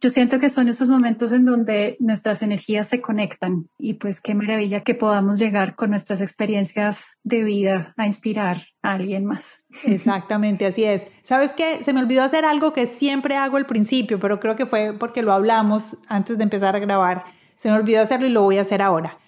[0.00, 4.34] yo siento que son esos momentos en donde nuestras energías se conectan y pues qué
[4.34, 9.66] maravilla que podamos llegar con nuestras experiencias de vida a inspirar a alguien más.
[9.84, 11.04] Exactamente, así es.
[11.22, 11.84] ¿Sabes qué?
[11.84, 15.22] Se me olvidó hacer algo que siempre hago al principio, pero creo que fue porque
[15.22, 17.24] lo hablamos antes de empezar a grabar.
[17.56, 19.18] Se me olvidó hacerlo y lo voy a hacer ahora.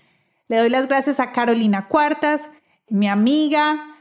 [0.49, 2.49] Le doy las gracias a Carolina Cuartas,
[2.89, 3.92] mi amiga,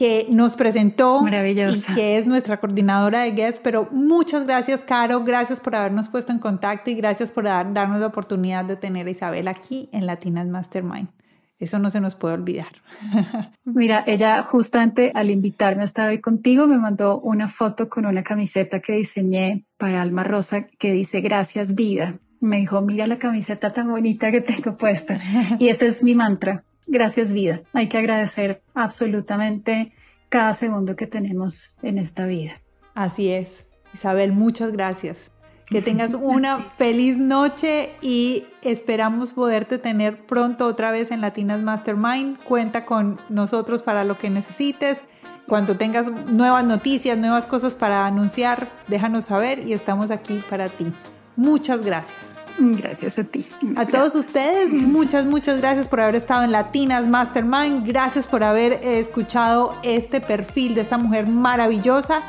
[0.00, 3.58] que nos presentó y que es nuestra coordinadora de Guest.
[3.62, 5.22] Pero muchas gracias, Caro.
[5.24, 9.10] Gracias por habernos puesto en contacto y gracias por darnos la oportunidad de tener a
[9.10, 11.10] Isabel aquí en Latinas Mastermind.
[11.58, 12.80] Eso no se nos puede olvidar.
[13.66, 18.22] Mira, ella justamente al invitarme a estar hoy contigo me mandó una foto con una
[18.22, 22.14] camiseta que diseñé para Alma Rosa que dice gracias vida.
[22.40, 25.20] Me dijo, mira la camiseta tan bonita que tengo puesta.
[25.58, 26.64] Y ese es mi mantra.
[26.86, 27.62] Gracias vida.
[27.72, 29.92] Hay que agradecer absolutamente
[30.28, 32.52] cada segundo que tenemos en esta vida.
[32.94, 33.66] Así es.
[33.92, 35.30] Isabel, muchas gracias.
[35.66, 42.38] Que tengas una feliz noche y esperamos poderte tener pronto otra vez en Latinas Mastermind.
[42.44, 45.02] Cuenta con nosotros para lo que necesites.
[45.46, 50.92] Cuando tengas nuevas noticias, nuevas cosas para anunciar, déjanos saber y estamos aquí para ti.
[51.34, 52.39] Muchas gracias.
[52.60, 53.46] Gracias a ti.
[53.76, 57.86] A todos ustedes, muchas, muchas gracias por haber estado en Latinas Mastermind.
[57.86, 62.22] Gracias por haber escuchado este perfil de esta mujer maravillosa.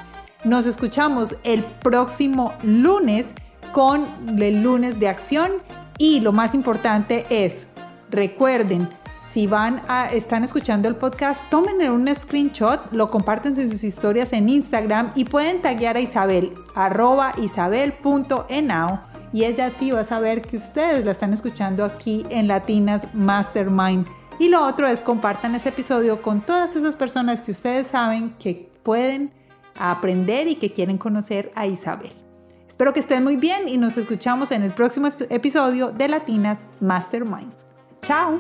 [0.46, 3.34] Nos escuchamos el próximo lunes
[3.74, 4.06] con
[4.42, 5.52] el lunes de acción.
[5.98, 7.68] Y lo más importante es,
[8.10, 8.88] recuerden,
[9.34, 14.32] si van a, están escuchando el podcast, tomen un screenshot, lo comparten en sus historias
[14.32, 20.42] en Instagram y pueden taguear a Isabel, arroba isabel.enao y ella sí va a saber
[20.42, 24.08] que ustedes la están escuchando aquí en Latinas Mastermind.
[24.40, 28.72] Y lo otro es compartan ese episodio con todas esas personas que ustedes saben que
[28.84, 29.32] pueden
[29.78, 32.12] aprender y que quieren conocer a Isabel.
[32.68, 37.54] Espero que estén muy bien y nos escuchamos en el próximo episodio de Latinas Mastermind.
[38.02, 38.40] Chao.